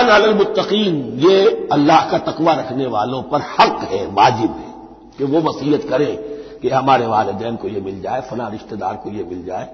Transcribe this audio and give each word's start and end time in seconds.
हक्कन 0.00 0.14
अलमुत्तकीन 0.14 0.94
ये 1.20 1.68
अल्लाह 1.72 2.10
का 2.10 2.18
तकवा 2.18 2.52
रखने 2.54 2.86
वालों 2.86 3.22
पर 3.22 3.40
हक 3.50 3.88
है, 3.90 4.06
वाजिब 4.06 4.50
है, 4.50 4.70
कि 5.18 5.24
वो 5.24 5.40
वसीयत 5.40 5.88
करें 5.88 6.16
कि 6.62 6.68
हमारे 6.68 7.06
वालदेन 7.06 7.56
को 7.56 7.68
ये 7.68 7.80
मिल 7.80 8.00
जाए, 8.02 8.20
फला 8.20 8.48
रिश्तेदार 8.48 8.94
को 8.94 9.10
ये 9.10 9.24
मिल 9.24 9.44
जाए, 9.46 9.68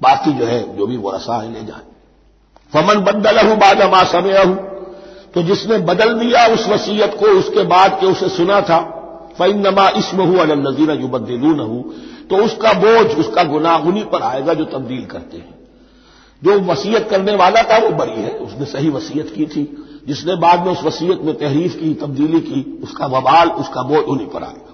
बाकी 0.00 0.32
जो 0.32 0.44
है, 0.44 0.76
जो 0.76 0.86
भी 0.86 0.96
वो 0.96 1.12
है, 1.12 1.52
ले 1.52 1.62
जाए। 1.62 1.82
फमन 2.72 3.00
बदल 3.02 3.46
हूँ 3.46 3.56
बाद 3.56 3.82
मा 3.92 4.02
समय 4.02 4.42
हूँ 4.44 4.56
तो 5.34 5.42
जिसने 5.42 5.78
बदल 5.78 6.12
दिया 6.14 6.46
उस 6.46 6.68
वसीयत 6.68 7.16
को, 7.20 7.26
उसके 7.38 7.62
बाद 7.64 7.98
के 8.00 8.06
उसे 8.06 8.28
सुना 8.28 8.60
था 8.60 8.78
फ़ैन 9.38 9.66
नमा 9.66 9.88
इसम 9.88 10.20
हूँ 10.20 10.38
अलनजीरा 10.38 10.94
जो 10.94 11.08
बदलू 11.08 11.54
न 11.54 11.60
हूँ 11.60 11.82
तो 12.30 12.36
उसका 12.36 12.72
बोझ, 12.72 13.06
उसका 13.16 13.42
गुनाह 13.44 13.86
उन्हीं 13.88 14.04
पर 14.04 14.22
आएगा 14.22 14.54
जो 14.54 14.64
तब्दील 14.64 15.04
करते 15.06 15.36
हैं। 15.36 15.55
जो 16.44 16.60
वसीयत 16.60 17.08
करने 17.10 17.36
वाला 17.36 17.62
था, 17.62 17.78
वो 17.78 17.90
बड़ी 17.90 18.22
है। 18.22 18.30
उसने 18.30 18.64
सही 18.64 18.88
वसीयत 18.88 19.34
की 19.34 19.46
थी। 19.46 19.82
जिसने 20.06 20.36
बाद 20.36 20.66
में 20.66 20.72
उस 20.72 20.82
वसीयत 20.82 21.20
में 21.20 21.38
तहरीफ 21.38 21.80
की, 21.80 21.94
तब्दीली 21.94 22.40
की, 22.40 22.80
उसका 22.82 23.06
वबाल 23.06 23.50
उसका 23.50 23.82
बोझ 23.82 24.04
उन्हीं 24.04 24.26
पर 24.26 24.42
आएगा। 24.42 24.72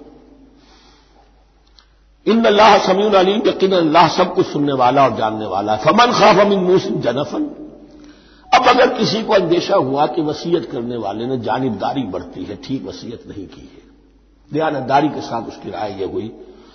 इन 2.27 2.45
अल्लाह 2.45 2.77
समीन 2.77 3.13
अलीम 3.13 3.41
यकीन 3.47 3.71
अल्लाह 3.71 4.07
सब 4.07 4.35
कुछ 4.35 4.47
सुनने 4.47 4.73
वाला 4.73 5.03
और 5.03 5.15
जानने 5.15 5.45
वाला 5.45 5.75
है। 5.75 5.83
फमन 5.83 6.11
खाफ 6.11 6.37
अमिन 6.37 6.59
मूसिन 6.59 7.01
जनफन। 7.01 7.43
अब 8.53 8.67
अगर 8.67 8.97
किसी 8.97 9.23
को 9.23 9.33
अंदेशा 9.33 9.75
हुआ 9.75 10.05
कि 10.05 10.21
वसीयत 10.21 10.71
करने 10.71 10.97
वाले 10.97 11.25
ने 11.25 11.37
जानबदारी 11.37 12.03
बढ़ती 12.03 12.43
है, 12.43 12.55
ठीक 12.55 12.85
वसीयत 12.85 13.23
नहीं 13.27 13.47
की 13.47 13.61
है, 13.61 13.83
दयानतदारी 14.53 15.09
के 15.09 15.21
साथ 15.21 15.41
उसकी 15.41 15.69
राय 15.71 15.97
यह 16.01 16.07
हुई 16.07 16.31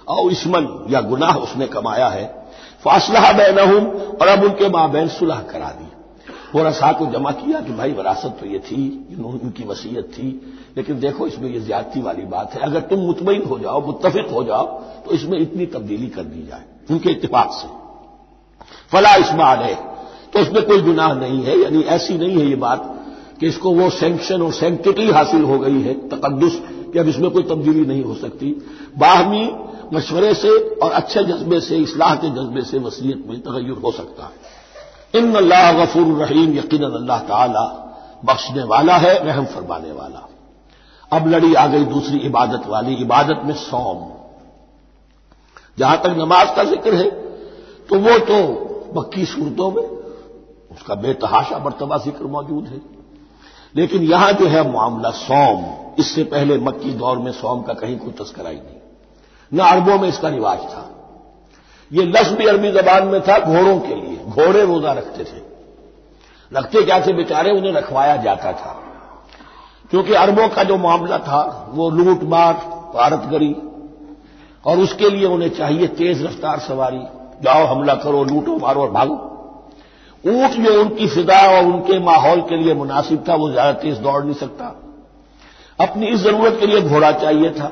और 0.09 0.33
इसमन 0.33 0.87
या 0.91 1.01
गुनाह 1.01 1.37
उसने 1.37 1.67
कमाया 1.67 2.09
है 2.09 2.48
फासला 2.83 3.33
बैन 3.33 3.59
और 3.59 4.29
अब 4.29 4.43
उनके 4.45 4.69
माँ 4.69 4.91
बहन 4.91 5.09
सुलह 5.11 5.41
करा 5.51 5.69
दी। 5.71 5.87
वो 6.49 6.63
रसा 6.65 6.91
को 6.93 7.07
जमा 7.09 7.31
किया 7.33 7.61
कि 7.61 7.73
भाई, 7.73 7.93
विरासत 7.93 8.37
तो 8.41 8.47
ये 8.47 8.59
थी 8.61 8.83
उनकी 9.21 9.65
वसीयत 9.65 10.05
थी, 10.09 10.29
लेकिन 10.77 11.01
देखो, 11.01 11.27
इसमें 11.27 11.49
ये 11.51 11.61
ज्यादती 11.61 12.01
वाली 12.03 12.23
बात 12.27 12.55
है। 12.55 12.61
अगर 12.63 12.81
तुम 12.83 13.01
मुतमिन 13.01 13.43
हो 13.45 13.59
जाओ 13.59 13.85
मुतफिक 13.87 14.31
हो 14.31 14.45
जाओ 14.45 14.67
तो 15.05 15.13
इसमें 15.13 15.39
इतनी 15.39 15.67
तब्दीली 15.69 16.07
कर 16.09 16.23
दी 16.25 16.43
जाए, 16.43 16.65
उनके 16.91 17.11
इतफाक 17.11 17.51
से। 17.53 17.69
फला 18.93 19.15
इसमाल 19.17 19.59
है 19.59 19.75
तो 20.33 20.41
इसमें 20.41 20.63
कोई 20.65 20.81
गुनाह 20.83 21.13
नहीं 21.15 21.43
है, 21.43 21.59
यानी 21.59 21.83
ऐसी 21.83 22.19
नहीं 22.19 22.39
है 22.39 22.47
ये 22.47 22.57
बात 22.59 22.95
कि 23.41 23.47
इसको 23.47 23.73
वो 23.73 23.89
सेंक्शन 23.93 24.43
और 24.43 24.53
सेंटिटी 24.53 25.11
हासिल 25.11 25.43
हो 25.45 25.59
गई 25.59 25.81
है 25.83 25.95
तकदस 26.09 26.61
कि 26.93 26.99
अब 26.99 27.09
इसमें 27.09 27.31
कोई 27.31 27.43
तब्दीली 27.45 27.85
नहीं 27.87 28.03
हो 28.05 28.15
सकती। 28.17 28.51
बाहमी 28.99 29.45
मशवरे 29.93 30.33
से 30.35 30.49
और 30.77 30.93
अच्छे 30.93 31.23
जज्बे 31.25 31.61
से, 31.61 31.77
इसलाह 31.79 32.15
के 32.17 32.31
जज्बे 32.31 32.63
से 32.63 32.79
वसीयत 32.81 33.25
में 33.27 33.41
तगैर 33.41 33.79
हो 33.85 33.93
सकता 33.93 34.25
है। 34.25 34.57
इन 35.15 35.35
अल्लाह 35.37 35.73
गफूर 35.75 36.07
रहीम 36.19 36.57
यकीन 36.59 36.83
अल्लाह 36.85 37.19
ताला 37.25 37.65
बख्शने 38.25 38.63
वाला 38.65 38.97
है, 38.97 39.15
रहम 39.25 39.45
फरमाने 39.47 39.93
वाला। 39.93 40.27
अब 41.13 41.29
लड़ी 41.29 41.55
आ 41.55 41.67
गई 41.67 41.85
दूसरी 41.87 42.19
इबादत 42.21 42.67
वाली, 42.69 42.95
इबादत 42.97 43.43
में 43.45 43.55
सौम। 43.57 44.07
जहाँ 45.79 45.97
तक 45.97 46.15
नमाज़ 46.19 46.55
का 46.57 46.65
ज़िक्र 46.67 46.95
है 46.95 47.11
तो 47.89 47.99
वो 47.99 48.19
तो 48.21 48.39
मक्की 48.97 49.25
सूरतों 49.27 49.71
में, 49.71 49.83
उसका 50.71 50.95
बेतहाशा 50.97 51.59
मरतबा 51.59 51.99
ज़िक्र 51.99 52.25
मौजूद 52.27 52.67
है। 52.67 52.81
लेकिन 53.75 54.03
यहाँ 54.05 54.33
जो 54.33 54.47
है 54.47 54.63
मामला 54.73 55.11
सौम, 55.17 55.65
इससे 55.99 56.25
पहले 56.27 56.59
मक्की 56.61 56.93
दौर 56.95 57.19
में 57.19 57.33
सौम 57.35 57.63
का 57.63 57.75
कहीं 57.75 57.99
कोई 57.99 58.13
तस्करा 58.15 58.51
ही 58.51 58.57
नहीं। 58.57 58.78
न 59.55 59.59
अरबों 59.59 59.99
में 59.99 60.09
इसका 60.09 60.29
रिवाज 60.29 60.59
था। 60.59 60.91
ये 61.93 62.05
लफ्ज 62.05 62.29
भी 62.29 62.47
अरबी 62.47 62.73
जबान 62.73 63.07
में 63.07 63.21
था, 63.21 63.39
घोड़ों 63.39 63.81
के 63.81 63.95
लिए। 63.95 64.17
घोड़े 64.25 64.65
रोजा 64.65 64.93
रखते 64.93 65.25
थे। 65.25 65.49
रखते 66.59 66.83
क्या 66.83 67.07
थे 67.07 67.13
बेचारे? 67.13 67.51
उन्हें 67.51 67.73
रखवाया 67.73 68.17
जाता 68.17 68.53
था। 68.53 68.83
क्योंकि 69.91 70.13
अरबों 70.13 70.49
का 70.49 70.63
जो 70.63 70.77
मामला 70.77 71.19
था, 71.19 71.71
वो 71.71 71.91
लूट 71.91 72.23
मार 72.23 72.55
भारतगरी, 72.95 73.57
और 74.67 74.79
उसके 74.79 75.11
लिए 75.11 75.27
उन्हें 75.27 75.51
चाहिए 75.51 75.87
तेज 75.87 76.27
रफ्तार 76.27 76.59
सवारी। 76.59 77.01
जाओ, 77.43 77.65
हमला 77.65 77.95
करो, 77.95 78.25
लूटो, 78.25 78.57
मारो 78.57 78.81
और 78.81 78.91
भागो। 78.91 79.15
ऊँट 80.25 80.51
जो 80.51 80.81
उनकी 80.81 81.07
फिदा 81.07 81.59
और 81.59 81.65
उनके 81.65 81.99
माहौल 81.99 82.41
के 82.41 82.57
लिए 82.57 82.75
मुनासिब 82.75 83.25
था, 83.29 83.35
वो 83.35 83.51
ज़्यादा 83.51 83.73
तेज 83.73 83.99
दौड़ 83.99 84.25
नहीं 84.25 84.35
सकता। 84.35 84.65
अपनी 85.81 86.07
इस 86.07 86.21
ज़रूरत 86.21 86.57
के 86.61 86.67
लिए 86.67 86.81
घोड़ा 86.81 87.13
चाहिए 87.13 87.51
था। 87.51 87.71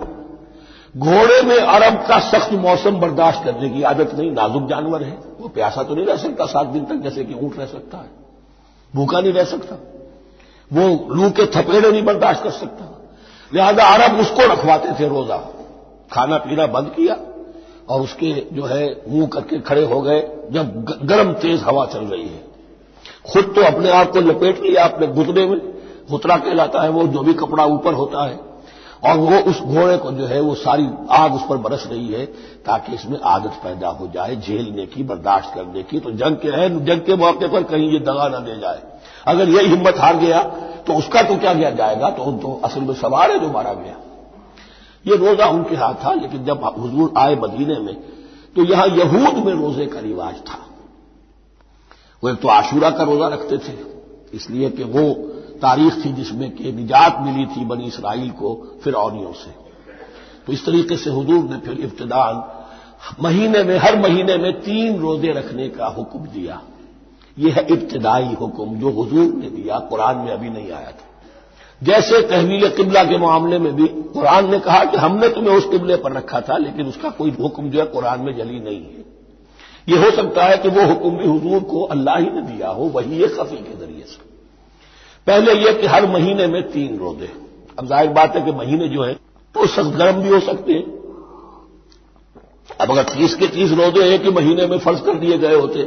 घोड़े 0.97 1.43
में 1.43 1.57
अरब 1.57 1.95
का 1.95 2.19
सख्त 2.19 2.53
मौसम 2.53 2.91
बर्दाश्त 2.91 3.45
करने 3.45 3.69
की 3.71 3.83
आदत 3.83 4.15
नहीं, 4.15 4.31
नाजुक 4.31 4.67
जानवर 4.67 5.03
है। 5.03 5.19
वो 5.41 5.49
प्यासा 5.49 5.83
तो 5.83 5.95
नहीं 5.95 6.07
रह 6.07 6.17
सकता 6.17 6.47
सात 6.47 6.67
दिन 6.67 6.85
तक, 6.85 6.95
जैसे 6.95 7.25
कि 7.25 7.35
ऊँट 7.35 7.59
रह 7.59 7.67
सकता 7.67 7.99
है। 7.99 8.11
भूखा 8.95 9.21
नहीं 9.21 9.33
रह 9.33 9.45
सकता। 9.45 9.77
वो 10.73 11.15
लू 11.15 11.31
के 11.31 11.47
थपेड़े 11.47 11.93
नहीं 11.93 12.05
बर्दाश्त 12.05 12.43
कर 12.43 12.51
सकता। 12.51 13.09
लिहाजा 13.55 13.85
अरब 13.85 14.21
उसको 14.21 14.53
रखवाते 14.53 14.93
थे 15.01 15.09
रोजा। 15.09 15.37
खाना 16.13 16.37
पीना 16.39 16.67
बंद 16.67 16.89
किया 16.89 17.17
और 17.89 18.01
उसके 18.01 18.47
जो 18.53 18.65
है, 18.65 19.03
मुँह 19.09 19.27
करके 19.27 19.61
खड़े 19.61 19.85
हो 19.85 20.01
गए, 20.01 20.21
जब 20.51 20.85
गर्म 21.03 21.33
तेज 21.33 21.63
हवा 21.63 21.87
चल 21.87 22.05
रही 22.05 22.29
है। 22.29 22.45
खुद 23.33 23.45
तो 23.45 23.63
अपने 23.63 23.91
आप 23.91 24.11
को 24.11 24.21
लपेट 24.21 24.63
लिया 24.63 24.85
अपने 24.85 25.07
घुटने 25.07 25.47
में। 25.47 25.61
घुतरा 26.11 26.37
कहलाता 26.37 26.83
है, 26.83 26.89
वो 26.89 27.07
जो 27.07 27.21
भी 27.21 27.35
कपड़ा 27.35 27.65
ऊपर 27.65 27.95
होता 27.95 28.27
है 28.27 28.46
और 29.03 29.17
वो 29.19 29.39
उस 29.51 29.61
घोड़े 29.61 29.97
को 29.99 30.11
जो 30.13 30.27
है 30.27 30.41
वो 30.41 30.55
सारी 30.57 30.89
आग 31.13 31.35
उस 31.35 31.43
पर 31.49 31.57
बरस 31.59 31.87
रही 31.87 32.09
है 32.09 32.25
ताकि 32.67 32.95
इसमें 32.95 33.19
आदत 33.27 33.61
पैदा 33.65 33.89
हो 33.91 34.07
जाए 34.15 34.37
झेलने 34.37 34.87
की, 34.87 35.03
बर्दाश्त 35.05 35.55
करने 35.55 35.83
की। 35.83 36.01
तो 36.01 36.11
जंग 36.13 36.37
के 36.37 36.51
है 36.51 36.69
जंग 36.87 37.01
के 37.01 37.17
मौके 37.17 37.49
पर 37.49 37.63
कहीं 37.65 37.91
ये 37.91 37.99
दगा 38.01 38.29
न 38.29 38.45
दे 38.45 38.59
जाए। 38.61 38.83
अगर 39.27 39.49
यही 39.49 39.69
हिम्मत 39.69 39.99
हार 39.99 40.17
गया 40.19 40.43
तो 40.87 40.95
उसका 40.95 41.23
तो 41.23 41.37
क्या 41.37 41.55
किया 41.55 41.71
जाएगा? 41.73 42.11
तो 42.11 42.23
उन 42.23 42.39
तो 42.39 42.61
असल 42.65 42.81
में 42.81 42.95
सवार 42.97 43.31
है 43.31 43.39
जो 43.39 43.51
मारा 43.51 43.73
गया। 43.75 43.97
ये 45.05 45.17
रोजा 45.17 45.47
उनके 45.49 45.77
हाथ 45.77 45.95
था, 45.95 46.13
लेकिन 46.15 46.45
जब 46.45 46.65
हजूर 46.79 47.13
आए 47.19 47.35
मदीने 47.37 47.79
में 47.81 47.95
तो 48.57 48.65
यहाँ 48.65 48.87
यहूद 48.89 49.45
में 49.45 49.53
रोज़े 49.55 49.87
का 49.87 50.01
रिवाज 50.01 50.35
था। 50.43 50.59
वो 52.23 52.31
एक 52.31 52.41
तो 52.41 52.49
आशूरा 52.51 52.91
का 52.91 53.05
रोजा 53.05 53.29
रखते 53.29 53.59
थे, 53.59 53.73
इसलिए 54.35 54.71
कि 54.71 54.85
वो 54.85 55.03
तारीख 55.59 56.05
थी 56.05 56.13
जिसमें 56.13 56.51
कि 56.51 56.73
निजात 56.73 57.19
मिली 57.21 57.47
थी 57.47 57.65
बनी 57.65 57.85
इसराइल 57.85 58.31
को 58.31 58.55
फिर 58.85 58.95
से। 59.37 59.51
तो 60.47 60.53
इस 60.53 60.65
तरीके 60.67 60.97
से 60.97 61.11
हजूर 61.11 61.45
ने 61.45 61.57
फिर 61.57 61.81
इब्तदान 61.81 62.45
महीने 63.23 63.63
में, 63.63 63.77
हर 63.79 63.99
महीने 63.99 64.37
में 64.37 64.53
तीन 64.61 64.99
रोज़े 64.99 65.33
रखने 65.33 65.69
का 65.69 65.87
हुक्म 65.87 66.19
दिया। 66.19 66.61
यह 67.39 67.55
है 67.55 67.67
इब्तदाई 67.67 68.35
हुक्म, 68.41 68.75
जो 68.75 68.91
हजूर 68.91 69.35
ने 69.35 69.51
दिया। 69.51 69.79
कुरान 69.79 70.17
में 70.17 70.33
अभी 70.33 70.51
नहीं 70.51 70.71
आया 70.71 70.91
था। 70.91 71.05
जैसे 71.83 72.21
तहवील 72.23 72.69
किबला 72.69 73.05
के 73.05 73.19
मामले 73.19 73.59
में 73.59 73.75
भी 73.77 73.87
कुरान 73.87 74.51
ने 74.51 74.59
कहा 74.59 74.85
कि 74.85 74.97
हमने 74.97 75.29
तुम्हें 75.29 75.57
उस 75.57 75.65
किबले 75.65 75.97
पर 75.97 76.13
रखा 76.13 76.41
था, 76.41 76.57
लेकिन 76.57 76.87
उसका 76.87 77.11
कोई 77.11 77.31
हुक्म 77.31 77.71
जो 77.71 77.81
है 77.81 77.87
कुरान 77.87 78.21
में 78.21 78.37
जली 78.37 78.61
नहीं 78.61 78.81
है। 78.81 79.05
यह 79.89 80.05
हो 80.05 80.11
सकता 80.11 80.45
है 80.45 80.57
कि 80.57 80.69
वो 80.69 80.87
हुक्म 80.87 81.11
भी 81.11 81.25
हजूर 81.25 81.63
को 81.63 81.83
अल्लाह 81.83 82.17
ही 82.17 82.31
ने 82.31 82.43
दिया 82.43 82.69
हो, 82.69 82.85
वही 82.85 83.23
एक 83.23 83.35
खफी 83.41 83.57
के 83.57 83.79
ज़रिए 83.79 83.96
पहले 85.27 85.53
यह 85.55 85.73
कि 85.73 85.87
हर 85.87 86.07
महीने 86.09 86.47
में 86.47 86.63
तीन 86.71 86.99
रोज़े। 86.99 87.31
अब 87.79 87.87
ज़ाहिर 87.87 88.11
बात 88.11 88.37
है 88.37 88.43
कि 88.43 88.53
महीने 88.55 88.89
जो 88.89 89.03
है 89.03 89.15
तो 89.55 89.67
सख्त 89.69 89.97
गर्म 89.97 90.21
भी 90.23 90.29
हो 90.29 90.41
सकते 90.43 90.73
हैं। 90.73 90.85
अब 92.81 92.91
अगर 92.91 93.03
तीस 93.05 93.35
के 93.35 93.47
तीस 93.49 93.73
रोज़े 93.73 94.09
एक 94.15 94.23
ही 94.23 94.31
महीने 94.33 94.67
में 94.67 94.79
फ़र्ज़ 94.79 95.03
कर 95.03 95.15
दिए 95.17 95.39
गए 95.39 95.55
होते, 95.55 95.83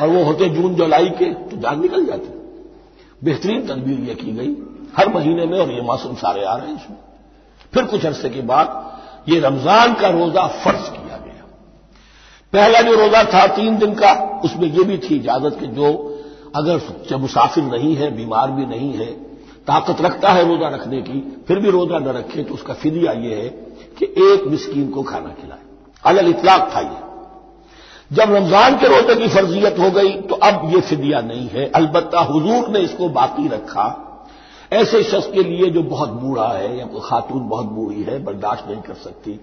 और 0.00 0.08
वो 0.08 0.22
होते 0.24 0.48
जून, 0.48 0.74
जुलाई 0.74 1.08
के 1.10 1.32
तो 1.32 1.56
जान 1.56 1.80
निकल 1.80 2.04
जाती। 2.06 2.28
बेहतरीन 3.22 3.66
तदबीर 3.66 3.98
यह 4.00 4.14
की 4.14 4.32
गई 4.32 4.54
हर 4.96 5.08
महीने 5.08 5.46
में, 5.46 5.58
और 5.58 5.70
ये 5.70 5.80
मौसम 5.82 6.14
सारे 6.16 6.44
आ 6.44 6.56
रहे 6.56 6.66
हैं 6.66 6.76
इसमें। 6.76 6.96
फिर 7.72 7.84
कुछ 7.84 8.06
अरसे 8.06 8.30
के 8.30 8.40
बाद 8.42 9.28
ये 9.28 9.40
रमज़ान 9.40 9.94
का 9.94 10.08
रोजा 10.10 10.46
फ़र्ज़ 10.56 10.90
किया 10.90 11.16
गया। 11.18 11.44
पहला 12.52 12.80
जो 12.80 12.94
रोजा 12.96 13.22
था 13.24 13.46
तीन 13.56 13.78
दिन 13.78 13.94
का, 13.94 14.40
उसमें 14.44 14.68
यह 14.68 14.82
भी 14.84 14.98
थी 15.00 15.16
इजाज़त 15.16 15.58
कि 15.60 15.66
जो 15.68 16.11
अगर 16.54 16.80
जब 17.10 17.20
मुसाफिर 17.20 17.64
नहीं 17.64 17.94
है, 17.96 18.10
बीमार 18.16 18.50
भी 18.50 18.66
नहीं 18.66 18.92
है, 18.94 19.06
ताकत 19.66 20.00
रखता 20.00 20.30
है 20.30 20.46
रोजा 20.48 20.68
रखने 20.68 21.00
की, 21.02 21.20
फिर 21.48 21.58
भी 21.58 21.70
रोजा 21.70 21.98
न 21.98 22.16
रखे 22.16 22.42
तो 22.42 22.54
उसका 22.54 22.74
फिदिया 22.74 23.12
यह 23.12 23.36
है 23.36 23.48
कि 23.98 24.06
एक 24.24 24.46
मिस्कीन 24.46 24.88
को 24.88 25.02
खाना 25.04 25.34
खिलाए। 25.34 25.60
अलल 26.04 26.28
इतलाक 26.28 26.70
था 26.74 26.80
यह 26.80 27.00
जब 28.10 28.32
रमज़ान 28.32 28.74
के 28.78 28.88
रोज़े 28.88 29.14
की 29.16 29.28
फर्जियत 29.28 29.78
हो 29.78 29.90
गई 29.90 30.10
तो 30.22 30.34
अब 30.44 30.70
यह 30.74 30.80
फिदिया 30.80 31.20
नहीं 31.22 31.48
है। 31.48 31.70
अलबत्ता 31.72 32.20
हुजूर 32.22 32.68
ने 32.68 32.80
इसको 32.80 33.08
बाकी 33.10 33.46
रखा। 33.48 33.84
ऐसे 34.72 35.02
शख्स 35.02 35.26
के 35.26 35.42
लिए 35.42 35.70
जो 35.70 35.82
बहुत 35.84 36.10
बूढ़ा 36.10 36.48
है, 36.48 36.76
या 36.78 36.86
कोई 36.86 37.00
खातून 37.04 37.48
बहुत 37.48 37.66
बूढ़ी 37.68 38.02
है, 38.02 38.22
बर्दाश्त 38.24 38.68
नहीं 38.68 38.80
कर 38.82 38.94
सकती, 38.94 39.38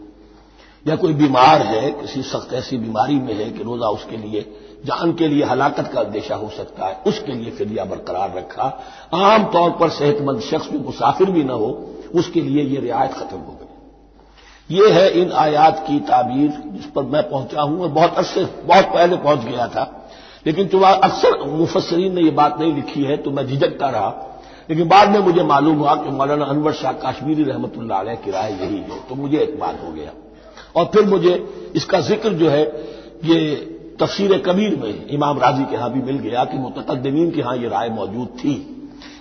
या 0.86 0.96
कोई 0.96 1.14
बीमार 1.14 1.62
है, 1.62 1.92
किसी 1.92 2.22
सख्त 2.24 2.54
ऐसी 2.54 2.78
बीमारी 2.78 3.16
में 3.16 3.34
है 3.34 3.50
कि 3.52 3.64
रोजा 3.64 3.88
उसके 3.90 4.18
लिए 4.18 4.42
जान 4.86 5.14
के 5.14 5.28
लिए 5.28 5.44
हलाकत 5.44 5.88
का 5.88 6.02
अंदेशा 6.02 6.36
हो 6.36 6.50
सकता 6.50 6.86
है, 6.86 6.98
उसके 7.08 7.32
लिए 7.32 7.52
फिरिया 7.52 7.86
बरकरार 7.86 8.34
रखा। 8.38 8.86
आमतौर 9.14 9.70
पर 9.70 9.90
सेहतमंद 9.90 10.42
शख्स 10.42 10.70
जो 10.70 10.80
मुसाफिर 10.80 11.30
भी 11.30 11.44
न 11.44 11.50
हो, 11.50 11.96
उसके 12.16 12.42
लिए 12.42 12.64
यह 12.64 12.82
रियायत 12.82 13.14
खत्म 13.14 13.38
हो 13.38 13.54
गई। 13.54 14.76
ये 14.76 14.90
है 14.90 15.10
इन 15.12 15.32
आयात 15.32 15.84
की 15.88 16.00
ताबीर 16.00 16.50
जिस 16.66 16.86
पर 16.86 17.04
मैं 17.04 17.30
पहुँचा 17.30 17.62
हूँ 17.62 17.82
मैं 17.82 17.94
बहुत 17.94 18.14
अरसे, 18.14 18.44
बहुत 18.44 18.86
पहले 18.86 19.16
पहुँच 19.16 19.40
गया 19.40 19.68
था। 19.68 20.08
लेकिन 20.48 20.68
चुना 20.68 20.88
अक्सर 20.88 21.44
मुफसरीन 21.44 22.16
ने 22.16 22.22
यह 22.22 22.32
बात 22.32 22.60
नहीं 22.60 22.74
लिखी 22.74 23.04
है 23.04 23.18
तो 23.18 23.32
मैं 23.32 23.48
झिझकता 23.48 23.90
रहा। 23.90 24.26
लेकिन 24.70 24.88
बाद 24.88 25.10
में 25.10 25.20
मुझे 25.20 25.44
मालूम 25.44 25.78
हुआ 25.78 25.96
कि 25.96 26.10
मौलाना 26.10 26.46
अनवर 26.46 26.74
शाह 26.74 26.92
काश्मीरी 26.92 27.44
रहमत 27.44 27.74
की 28.24 28.32
राय 28.32 28.54
यही 28.54 28.78
है। 28.78 29.00
तो 29.10 29.16
मुझे 29.16 29.38
एतमाद 29.38 29.80
हो 29.86 29.92
गया। 29.92 30.12
और 30.76 30.86
फिर 30.86 31.06
मुझे 31.06 31.34
इसका 31.76 32.00
ज़िक्र 32.00 32.30
जो 32.30 32.50
है, 32.50 32.64
ये 33.26 33.76
तफसीर 34.00 34.38
कबीर 34.38 34.76
में 34.76 35.08
इमाम 35.10 35.40
राज़ी 35.40 35.64
के 35.64 35.76
यहाँ 35.76 35.92
भी 35.92 36.02
मिल 36.02 36.18
गया 36.20 36.44
कि 36.46 36.58
मुतकदमीन 36.58 37.32
के 37.32 37.40
यहाँ 37.40 37.56
यह 37.58 37.70
राय 37.70 37.90
मौजूद 37.90 38.28
थी 38.40 38.56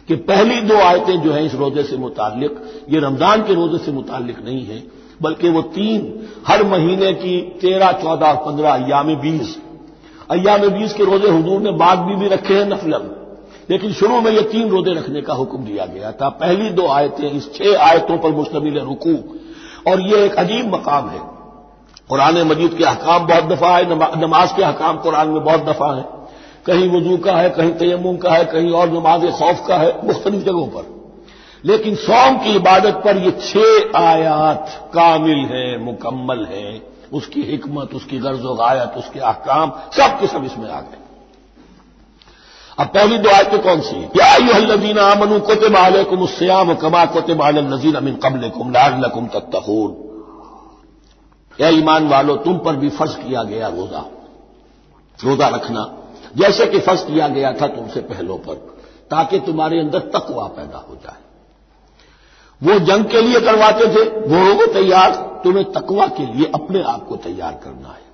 कि 0.09 0.17
पहली 0.29 0.61
दो 0.63 0.77
आयतें 0.77 1.21
जो 1.23 1.33
हैं 1.33 1.43
इस 1.43 1.55
रोज़े 1.55 1.83
से 1.83 1.97
मुतालिक 1.97 2.63
ये 2.91 3.01
रमज़ान 3.01 3.43
के 3.43 3.55
रोज़े 3.55 3.79
से 3.79 3.93
मुतालिक 3.93 4.45
नहीं 4.45 4.65
है 4.67 4.83
बल्कि 5.23 5.49
वो 5.49 5.63
तीन 5.75 6.29
हर 6.47 6.63
महीने 6.65 7.13
की 7.15 7.41
तेरह 7.61 7.93
चौदह 7.93 8.33
पंद्रह 8.47 8.73
अयाम 8.73 9.15
बीस 9.21 9.57
अयाम 10.31 10.69
बीस 10.69 10.93
के 10.93 11.05
रोज़े 11.05 11.31
हजूर 11.31 11.61
ने 11.61 11.73
बाद 11.73 11.99
भी, 11.99 12.15
भी 12.17 12.29
रखे 12.29 12.55
हैं 12.55 12.67
नफलम 12.67 13.11
लेकिन 13.71 13.93
शुरू 13.93 14.21
में 14.21 14.31
ये 14.31 14.43
तीन 14.43 14.69
रोज़े 14.69 14.93
रखने 14.95 15.21
का 15.23 15.35
हुक्म 15.35 15.65
दिया 15.65 15.87
गया 15.87 16.13
था। 16.13 16.29
पहली 16.29 16.71
दो 16.71 16.87
आयतें 16.89 17.31
इस 17.31 17.53
छह 17.55 17.83
आयतों 17.85 18.17
पर 18.19 18.31
मुश्तमिल 18.31 18.79
रुकू 18.79 19.15
और 19.91 20.01
ये 20.01 20.25
एक 20.25 20.35
अजीब 20.35 20.75
मकाम 20.75 21.09
है। 21.09 21.21
कुरान 22.09 22.43
मजीद 22.43 22.75
के 22.75 22.85
हकाम 22.85 23.27
बहुत 23.27 23.45
दफ़ा 23.45 23.77
है 23.77 24.21
नमाज़ 24.21 24.55
के 24.55 24.65
हकाम 24.65 24.97
कुरान 24.97 25.29
में 25.29 25.45
बहुत 25.45 25.65
दफ़ा 25.65 25.97
है। 25.97 26.05
कहीं 26.67 26.89
वज़ू 26.91 27.17
का 27.17 27.33
है, 27.33 27.51
कहीं 27.51 27.71
तयम 27.71 28.17
का 28.17 28.33
है, 28.33 28.45
कहीं 28.45 28.71
और 28.71 28.89
नमाज़ 28.91 29.27
खौफ 29.31 29.67
का 29.67 29.77
है, 29.77 29.99
मुख्तलिफ़ 30.05 30.45
जगहों 30.45 30.67
पर। 30.67 30.99
लेकिन 31.65 31.95
सौम 31.95 32.39
की 32.39 32.55
इबादत 32.57 33.03
पर 33.05 33.17
ये 33.17 33.31
छह 33.31 33.99
आयात 33.99 34.91
कामिल 34.95 35.39
है, 35.39 35.85
मुकम्मल 35.85 36.45
है। 36.45 36.83
उसकी 37.13 37.43
हिकमत, 37.43 37.95
उसकी 37.95 38.19
गर्ज 38.19 38.41
गायत, 38.41 38.97
उसके 38.97 39.21
अहकाम, 39.21 39.73
सब 39.93 40.21
के 40.21 40.27
सब 40.27 40.45
इसमें 40.45 40.71
आ 40.71 40.81
गए। 40.81 40.99
अब 42.79 42.87
पहली 42.87 43.19
दो 43.19 43.31
आयतें 43.31 43.61
कौन 43.61 43.81
सी 43.81 44.05
या 44.17 44.37
यूहल्लदीन 44.37 44.99
आमनु 44.99 45.41
कोते 45.41 45.69
मालकुम 45.69 46.19
उसयाम 46.19 46.75
कमा 46.75 47.05
कोते 47.05 47.35
माल 47.35 47.59
नजीर 47.59 47.97
अमिन 47.97 48.15
कबल 48.15 48.49
कुम 48.49 48.73
लाकुम 48.73 49.27
तत्तखून। 49.27 50.08
या 51.61 51.69
ईमान 51.69 52.09
वालो, 52.09 52.37
तुम 52.37 52.59
पर 52.59 52.77
भी 52.77 52.89
फ़र्ज़ 52.89 53.17
किया 53.17 53.43
गया 53.43 53.69
रोजा। 53.69 54.05
रोजा 55.25 55.49
रखना। 55.49 55.95
जैसे 56.37 56.67
कि 56.67 56.81
फ़र्ज़ 56.81 57.05
किया 57.05 57.29
गया 57.29 57.53
था 57.53 57.67
तुमसे 57.67 58.01
पहलों 58.01 58.37
पर, 58.37 58.55
ताकि 59.11 59.39
तुम्हारे 59.39 59.81
अंदर 59.81 59.99
तकवा 59.99 60.45
पैदा 60.45 60.79
हो 60.79 60.95
जाए। 60.95 61.17
वो 62.63 62.79
जंग 62.79 63.05
के 63.05 63.23
लिए 63.23 63.41
करवाते 63.41 63.85
थे, 63.85 64.29
घोड़ों 64.29 64.57
को 64.57 64.73
तैयार, 64.73 65.41
तुम्हें 65.45 65.73
तकवा 65.73 66.07
के 66.07 66.27
लिए 66.27 66.53
अपने 66.55 66.83
आप 66.83 67.07
को 67.09 67.17
तैयार 67.17 67.53
करना 67.53 67.89
है। 67.89 68.09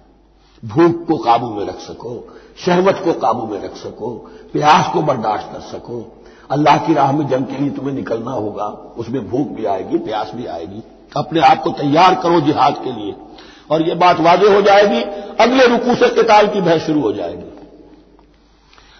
भूख 0.64 1.06
को 1.08 1.17
काबू 1.17 1.49
में 1.49 1.67
रख 1.67 1.81
सको 1.81 2.38
शहवत 2.67 3.00
को 3.05 3.12
काबू 3.12 3.47
में 3.47 3.62
रख 3.62 3.76
सको, 3.76 4.31
प्यास 4.52 4.93
को 4.93 5.02
बर्दाश्त 5.02 5.49
कर 5.52 5.61
सको। 5.61 6.23
अल्लाह 6.50 6.79
की 6.79 6.94
राह 6.94 7.12
में 7.12 7.29
जंग 7.29 7.44
के 7.44 7.56
लिए 7.56 7.70
तुम्हें 7.70 7.94
निकलना 7.94 8.31
होगा, 8.31 8.67
उसमें 8.99 9.31
भूख 9.31 9.49
भी 9.49 9.64
आएगी, 9.64 9.99
प्यास 9.99 10.32
भी 10.35 10.47
आएगी। 10.47 10.82
अपने 11.17 11.40
आप 11.40 11.62
को 11.62 11.70
तैयार 11.70 12.14
करो 12.14 12.40
जिहाद 12.40 12.75
के 12.85 12.93
लिए। 12.93 13.14
और 13.70 13.82
यह 13.82 13.94
बात 13.94 14.20
वाजे 14.20 14.55
हो 14.55 14.61
जाएगी, 14.62 15.00
अगले 15.40 15.66
रुकू 15.66 15.94
से 15.94 16.08
किताल 16.14 16.46
की 16.46 16.61
बहस 16.61 16.87
शुरू 16.87 17.00
हो 17.00 17.12
जाएगी। 17.12 17.52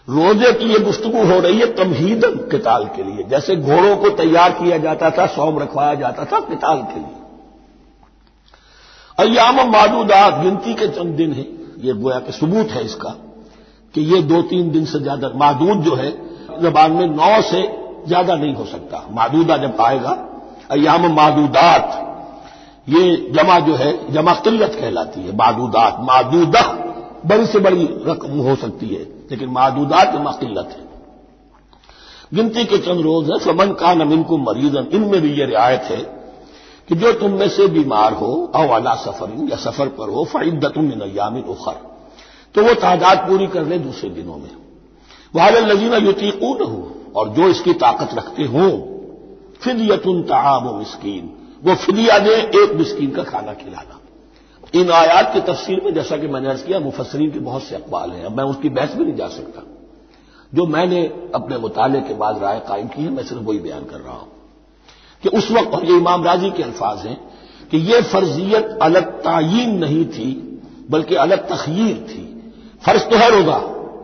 रोज़े 0.09 0.53
की 0.53 0.65
यह 0.65 0.79
गुफ्तगु 0.79 1.25
हो 1.25 1.39
रही 1.41 1.59
है 1.59 1.67
तमहीदन 1.75 2.37
किताल 2.51 2.85
के 2.97 3.03
लिए। 3.03 3.25
जैसे 3.25 3.57
घोड़ों 3.57 3.97
को 3.97 4.09
तैयार 4.17 4.53
किया 4.53 4.79
जाता 4.79 5.11
था 5.11 5.27
सौम 5.27 5.59
रखवाया 5.59 5.95
जाता 5.95 6.25
था 6.25 6.41
किताल 6.41 6.83
के 6.83 7.01
लिए। 7.01 7.23
अयाम 9.19 9.61
मादूदात 9.71 10.41
गिनती 10.43 10.75
के 10.75 10.89
चंद 10.89 11.15
दिन 11.17 11.33
है। 11.33 11.47
ये 11.79 11.93
गोया 11.93 12.19
के 12.19 12.33
सबूत 12.33 12.71
है 12.71 12.85
इसका 12.85 13.11
कि 13.95 14.01
ये 14.15 14.23
दो 14.23 14.43
तीन 14.43 14.71
दिन 14.71 14.85
से 14.85 14.99
ज़्यादा, 14.99 15.29
मादूद 15.37 15.83
जो 15.83 15.95
है, 15.95 16.11
जबान 16.63 16.93
में 16.93 17.07
नौ 17.07 17.41
से 17.43 17.63
ज़्यादा 18.07 18.35
नहीं 18.35 18.55
हो 18.55 18.65
सकता। 18.65 19.07
मादूदा 19.11 19.57
जब 19.57 19.81
आएगा 19.81 20.11
अयाम 20.71 21.07
मादूदात 21.15 22.01
ये 22.87 23.33
जमा 23.33 23.59
जो 23.59 23.75
है, 23.75 24.13
जमा 24.13 24.33
किल्लत 24.35 24.75
कहलाती 24.75 25.21
है। 25.21 25.37
मादूदात 25.37 25.99
मादूदा 26.01 26.63
बड़ी 27.27 27.47
से 27.47 27.59
बड़ी 27.59 27.85
रकम 28.07 28.41
हो 28.41 28.55
सकती 28.57 28.89
है, 28.89 29.03
लेकिन 29.31 29.49
मादूदात 29.51 30.13
जमा 30.13 30.33
किल्लत 30.33 30.69
है। 30.71 30.83
गिनती 32.35 32.65
के 32.65 32.79
चंद 32.79 33.01
रोज 33.01 33.31
है, 33.31 33.39
फमन 33.39 33.73
का 33.73 33.95
नमिन 33.95 34.23
को 34.23 34.37
मरीजन। 34.39 34.87
इनमें 34.93 35.21
भी 35.23 35.33
यह 35.33 35.47
रियायत 35.47 35.83
है 35.83 36.03
कि 36.89 36.95
जो 36.95 37.13
तुम 37.13 37.31
में 37.31 37.49
से 37.49 37.67
बीमार 37.69 38.13
हो 38.13 38.33
अवाला 38.55 38.95
सफ़र 38.95 39.51
या 39.51 39.57
सफ़र 39.57 39.89
पर 39.89 40.11
हो 40.11 40.25
फ़ैदतुम 40.25 40.91
अयामिन 41.03 41.43
उखर 41.45 41.77
तो 42.55 42.63
वो 42.63 42.75
तादाद 42.75 43.19
पूरी 43.19 43.47
कर 43.47 43.65
ले 43.67 43.79
दूसरे 43.79 44.11
दिनों 44.11 44.37
में। 44.37 44.51
वाल 45.35 45.57
लजीना 45.65 45.97
युतीकून 45.97 46.61
हो 46.63 47.13
और 47.17 47.29
जो 47.29 47.49
इसकी 47.49 47.73
ताकत 47.75 48.15
रखते 48.15 48.45
हों, 48.45 48.71
फिदियतुन 49.61 50.23
तआम 50.23 50.69
मिस्कीन 50.79 51.33
वो 51.65 51.75
फिदिया 51.75 52.19
दे 52.19 52.35
एक 52.63 52.75
मिस्कीन 52.75 53.11
का 53.11 53.23
खाना 53.23 53.53
खिलाना। 53.55 54.01
इन 54.75 54.91
आयात 54.91 55.33
की 55.35 55.41
तफसीर 55.41 55.81
में, 55.85 55.93
जैसा 55.95 56.17
कि 56.17 56.27
मैंने 56.27 56.49
अर्ज़ 56.49 56.65
किया 56.65 56.81
मुफसरीन 56.81 57.31
के 57.31 57.39
बहुत 57.39 57.63
से 57.63 57.77
अकबाल 57.77 58.11
हैं। 58.11 58.25
अब 58.25 58.37
मैं 58.37 58.45
उसकी 58.45 58.69
बहस 58.69 58.95
में 58.97 59.05
नहीं 59.05 59.17
जा 59.17 59.29
सकता। 59.29 59.63
जो 60.55 60.67
मैंने 60.67 61.05
अपने 61.35 61.59
मुताले 61.59 62.01
के 62.01 62.15
बाद 62.15 62.43
राय 62.43 62.59
कायम 62.69 62.89
की 62.89 63.03
है, 63.03 63.11
मैं 63.11 63.23
सिर्फ़ 63.25 63.43
वही 63.43 63.59
बयान 63.59 63.85
कर 63.85 64.01
रहा 64.01 64.15
हूँ 64.15 64.29
कि 65.23 65.29
उस 65.29 65.51
वक्त 65.51 65.75
और 65.75 65.85
ये 65.85 65.97
इमाम 65.97 66.25
राज़ी 66.25 66.51
के 66.51 66.63
अल्फाज 66.63 67.07
हैं 67.07 67.17
कि 67.71 67.79
यह 67.93 68.03
फर्जियत 68.03 68.79
अलग 68.83 69.11
तयन 69.21 69.77
नहीं 69.79 70.05
थी, 70.07 70.33
बल्कि 70.91 71.15
अलग 71.17 71.49
तखीर 71.49 71.95
थी। 72.11 72.23
फ़र्ज़ 72.85 73.05
तो 73.05 73.17
है 73.17 73.31
रोजा 73.31 73.59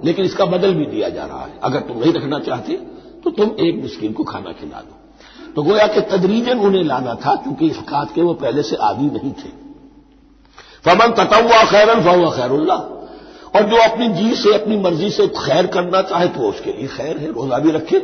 लेकिन 0.05 0.25
इसका 0.25 0.45
बदल 0.47 0.75
भी 0.75 0.87
दिया 0.87 1.09
जा 1.09 1.25
रहा 1.25 1.45
है। 1.45 1.59
अगर 1.63 1.81
तुम 1.81 1.99
नहीं 1.99 2.13
रखना 2.13 2.39
चाहते 2.39 2.77
तो 3.25 3.31
तुम 3.31 3.55
एक 3.61 3.83
मिस्किन 3.83 4.13
को 4.13 4.25
खाना 4.25 4.53
खिला 4.53 4.81
दो। 4.81 5.00
तो 5.57 5.63
गोया 5.63 5.87
कि 5.87 6.01
तदरीजन 6.09 6.59
उन्हें 6.59 6.83
लाना 6.85 7.15
था, 7.17 7.35
क्योंकि 7.35 7.67
इस 7.67 7.79
खात 7.89 8.15
के 8.15 8.23
वो 8.23 8.35
पहले 8.35 8.63
से 8.63 8.77
आदि 8.77 9.07
नहीं 9.07 9.33
थे। 9.33 9.51
फमन 10.85 11.13
ततवा 11.15 11.63
खैरन 11.65 12.03
फहुआ 12.03 12.31
खैरुल्ला 12.31 12.75
और 12.75 13.63
जो 13.63 13.77
अपनी 13.83 14.09
जी 14.09 14.35
से, 14.35 14.55
अपनी 14.55 14.77
मर्ज़ी 14.77 15.11
से 15.11 15.27
खैर 15.29 15.67
करना 15.67 16.03
चाहे 16.03 16.29
तो 16.29 16.41
उसके 16.41 16.73
लिए 16.73 16.87
खैर 16.87 17.19
है, 17.19 17.33
रोजा 17.33 17.59
भी 17.59 17.71
रखे, 17.71 17.99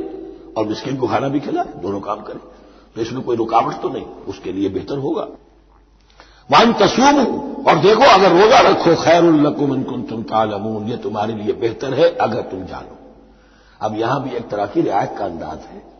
और 0.58 0.66
मिस्किन 0.66 0.96
को 0.96 1.06
खाना 1.06 1.28
भी 1.28 1.40
खिलाए 1.40 1.80
दोनों 1.82 2.00
काम 2.00 2.20
करें। 2.20 2.40
तो 2.96 3.00
इसमें 3.00 3.22
कोई 3.22 3.36
रुकावट 3.36 3.80
तो 3.82 3.88
नहीं, 3.88 4.04
उसके 4.28 4.52
लिए 4.52 4.68
बेहतर 4.68 4.98
होगा। 4.98 5.26
वन 6.50 6.72
तसूम 6.72 7.18
और 7.62 7.78
देखो, 7.78 8.04
अगर 8.04 8.32
रोजा 8.32 8.60
रखो 8.60 8.94
खैरुल्लकुम 8.94 9.74
इनकुन 9.74 10.02
तुम 10.02 10.22
तालमून, 10.22 10.86
ये 10.88 10.96
तुम्हारे 10.96 11.34
लिए 11.34 11.52
बेहतर 11.54 11.94
है, 11.94 12.14
अगर 12.16 12.42
तुम 12.42 12.64
जानो। 12.64 12.96
अब 13.80 13.98
यहाँ 13.98 14.22
भी 14.22 14.36
एक 14.36 14.48
तरह 14.48 14.66
की 14.66 14.80
रियायत 14.80 15.14
का 15.18 15.24
अंदाज 15.24 15.58
है। 15.58 15.95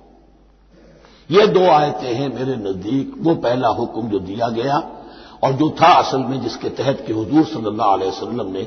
ये 1.30 1.46
दो 1.48 1.60
आयतें 1.60 2.12
हैं 2.14 2.28
मेरे 2.34 2.56
नज़दीक, 2.56 3.14
वो 3.18 3.34
पहला 3.36 3.68
हुक्म 3.68 4.08
जो 4.08 4.18
दिया 4.20 4.48
गया 4.48 4.76
और 5.44 5.52
जो 5.52 5.68
था 5.80 5.86
असल 5.94 6.18
में 6.20 6.40
जिसके 6.42 6.68
तहत 6.70 7.04
कि 7.06 7.12
हजूर 7.12 7.44
सल्लल्लाहु 7.44 7.92
अलैहि 7.92 8.50
ने, 8.50 8.66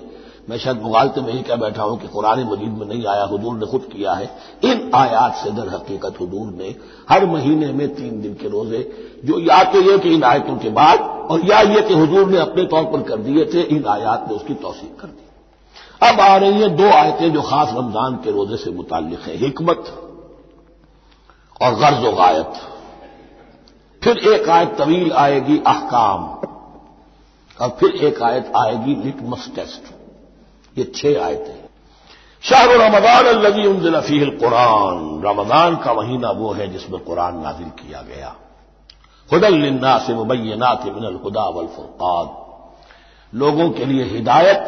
मैं 0.49 0.57
शायद 0.57 0.81
मुगालते 0.81 1.21
में 1.21 1.31
ही 1.33 1.41
कह 1.41 1.55
बैठा 1.55 1.83
हूँ 1.83 1.97
कि 1.99 2.07
कुरान 2.07 2.39
मजीद 2.43 2.69
में 2.69 2.85
नहीं 2.87 3.05
आया, 3.05 3.23
हजूर 3.23 3.57
ने 3.57 3.65
खुद 3.65 3.81
किया 3.91 4.13
है। 4.13 4.29
इन 4.63 4.91
आयात 4.95 5.35
से 5.35 5.51
दर 5.51 5.69
हकीकत 5.69 6.21
हजूर 6.21 6.51
ने 6.53 6.75
हर 7.09 7.25
महीने 7.25 7.71
में 7.73 7.87
तीन 7.95 8.21
दिन 8.21 8.33
के 8.33 8.49
रोज़े, 8.49 8.81
जो 9.25 9.39
या 9.39 9.63
तो 9.63 9.81
ये 9.81 9.97
कि 9.97 10.13
इन 10.15 10.23
आयतों 10.23 10.57
के 10.57 10.69
बाद 10.71 10.99
और 11.31 11.45
या 11.45 11.59
ये 11.61 11.81
कि 11.81 11.93
हजूर 11.93 12.29
ने 12.29 12.37
अपने 12.39 12.63
तौर 12.65 12.83
पर 12.83 13.01
कर 13.01 13.17
दिए 13.19 13.45
थे, 13.45 13.61
इन 13.61 13.85
आयात 13.87 14.25
ने 14.29 14.35
उसकी 14.35 14.53
तोसीक 14.55 14.99
कर 14.99 15.07
दी। 15.07 15.27
अब 16.01 16.19
आ 16.21 16.35
रही 16.37 16.61
हैं 16.61 16.75
दो 16.75 16.89
आयतें 16.91 17.31
जो 17.33 17.41
खास 17.41 17.73
रमज़ान 17.73 18.15
के 18.23 18.31
रोज़े 18.31 18.57
से 18.57 18.71
मुतालिक 18.71 19.19
है, 19.19 19.37
हिकमत। 19.37 19.93
और 21.61 21.75
गर्ज 21.75 22.03
गायत 22.17 22.59
फिर 24.01 24.17
एक 24.33 24.49
आयत 24.49 24.75
तवील 24.77 25.11
आएगी 25.11 25.57
अहकाम, 25.67 26.23
और 27.57 27.69
फिर 27.79 27.95
एक 28.05 28.21
आयत 28.23 28.51
आएगी 28.57 28.95
लिटमस 28.95 29.49
टेस्ट। 29.55 29.83
ये 30.77 30.83
छह 30.95 31.23
आयतें 31.25 31.57
शाहर 32.43 32.69
रमदान 32.69 33.25
अल्लजी 33.25 33.67
उनजिल 33.67 33.99
फील 33.99 34.29
कुरान। 34.37 35.21
रमदान 35.25 35.75
का 35.75 35.93
महीना 35.93 36.29
वो 36.31 36.51
है 36.51 36.67
जिसमें 36.67 36.99
कुरान 37.01 37.39
नाजिल 37.39 37.69
किया 37.79 38.01
गया। 38.01 38.35
हुदल्लिन्ना 39.29 39.97
से 39.97 40.13
मुबैनात 40.13 40.85
मिनल 40.85 41.15
हुदा 41.15 41.43
वल 41.49 41.67
फुरकान। 41.67 42.29
लोगों 43.33 43.69
के 43.69 43.85
लिए 43.85 44.03
हिदायत, 44.03 44.63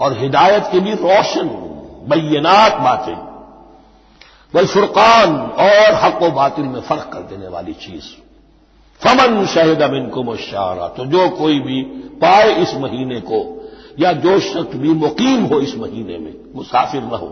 और 0.00 0.18
हिदायत 0.18 0.68
के 0.72 0.80
लिए 0.80 0.94
रोशन 0.94 1.48
बैनात 2.08 2.76
बातें। 2.80 3.29
वल 4.54 4.66
फुरकान, 4.66 5.36
और 5.36 5.94
हक 5.94 6.22
व 6.22 6.30
बातिल 6.30 6.64
में 6.64 6.80
फ़र्क 6.80 7.10
कर 7.12 7.20
देने 7.20 7.48
वाली 7.48 7.72
चीज़। 7.72 8.04
फमन 9.00 9.46
शहद 9.46 9.82
अमिन 9.82 10.08
को 10.08 10.22
मुशारा 10.22 10.88
तो 10.88 11.04
जो 11.06 11.28
कोई 11.28 11.60
भी 11.60 11.82
पाए 12.22 12.54
इस 12.54 12.74
महीने 12.74 13.20
को, 13.20 13.38
या 13.98 14.12
जो 14.12 14.38
शख्स 14.40 14.76
भी 14.76 14.92
मुकीम 14.94 15.44
हो 15.44 15.60
इस 15.60 15.76
महीने 15.76 16.18
में, 16.18 16.34
मुसाफिर 16.54 17.02
न 17.02 17.14
हो। 17.14 17.28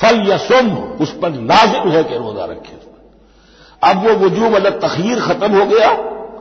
फल 0.00 0.28
या 0.28 0.36
सुम 0.36 0.70
उस 0.76 1.10
पर 1.12 1.30
लाजिम 1.30 1.90
है 1.90 2.04
कि 2.04 2.16
रोजा 2.16 2.44
रखे। 2.44 2.78
अब 3.82 4.04
वो 4.04 4.14
वजूब 4.26 4.54
अलग 4.54 4.80
तखीर 4.80 5.20
खत्म 5.20 5.58
हो 5.58 5.66
गया, 5.66 5.90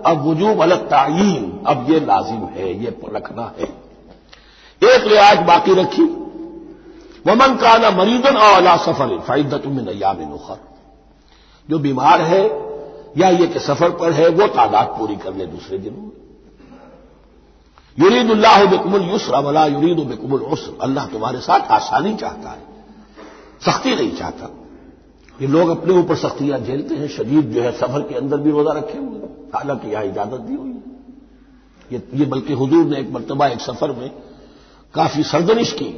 अब 0.06 0.26
वजूब 0.28 0.62
अलग 0.62 0.88
तयन, 0.88 1.64
अब 1.68 1.92
ये 1.92 2.00
लाजिम 2.00 2.44
है, 2.46 2.74
ये 2.84 2.98
रखना 3.14 3.54
है। 3.60 3.68
एक 4.82 5.08
रियाज 5.08 5.38
बाकी 5.38 5.74
रखी। 5.74 6.04
वमन 7.26 7.56
काना 7.58 7.90
मरीदन 7.92 8.36
अला 8.38 8.76
सफ़र 8.78 9.18
फ़ायदत 9.20 9.66
नयाम 9.68 10.20
नुखर 10.30 10.60
जो 11.70 11.80
बीमार 11.80 12.22
है 12.24 12.44
या 13.18 13.30
ये 13.32 13.48
कि 13.48 13.60
सफ़र 13.62 13.90
पर 14.00 14.12
है 14.12 14.28
वो 14.30 14.48
तादाद 14.50 14.88
पूरी 14.98 15.16
कर 15.16 15.34
ले 15.36 15.46
दूसरे 15.48 15.78
दिनों 15.78 15.98
में। 15.98 16.12
युरीदुल्लाह 17.98 18.66
बेकुमुल 18.66 19.04
युसर 19.04 19.34
अवला 19.34 19.66
युरीद 19.68 20.00
बेकुमुल 20.08 20.42
उसर। 20.48 20.78
अल्लाह 20.82 21.06
तुम्हारे 21.08 21.40
साथ 21.42 21.72
आसानी 21.72 22.16
चाहता 22.16 22.50
है 22.50 22.64
सख्ती 23.62 23.96
नहीं 23.96 24.16
चाहता। 24.16 24.50
ये 25.40 25.48
लोग 25.48 25.70
अपने 25.70 25.94
ऊपर 25.94 26.16
सख्तियाँ 26.18 26.60
झेलते 26.60 26.96
हैं 26.96 27.08
शदीद 27.08 27.52
जो 27.54 27.62
है 27.62 27.72
सफ़र 27.72 28.02
के 28.02 28.16
अंदर 28.16 28.38
भी 28.38 28.52
रोजा 28.52 28.74
रखे 28.74 28.98
हुए 28.98 29.30
हालाँकि 29.56 29.88
यहाँ 29.88 30.04
इजाज़त 30.06 30.40
दी 30.42 30.56
हुई 30.56 30.70
है। 30.70 30.82
ये, 31.92 32.02
ये 32.14 32.26
बल्कि 32.26 32.54
हजूर 32.54 32.86
ने 32.86 33.00
एक 33.00 33.12
मरतबा 33.12 33.48
एक 33.48 33.60
सफ़र 33.62 33.92
में 33.92 34.10
काफ़ी 34.94 35.24
सरदनिश 35.26 35.72
की। 35.74 35.90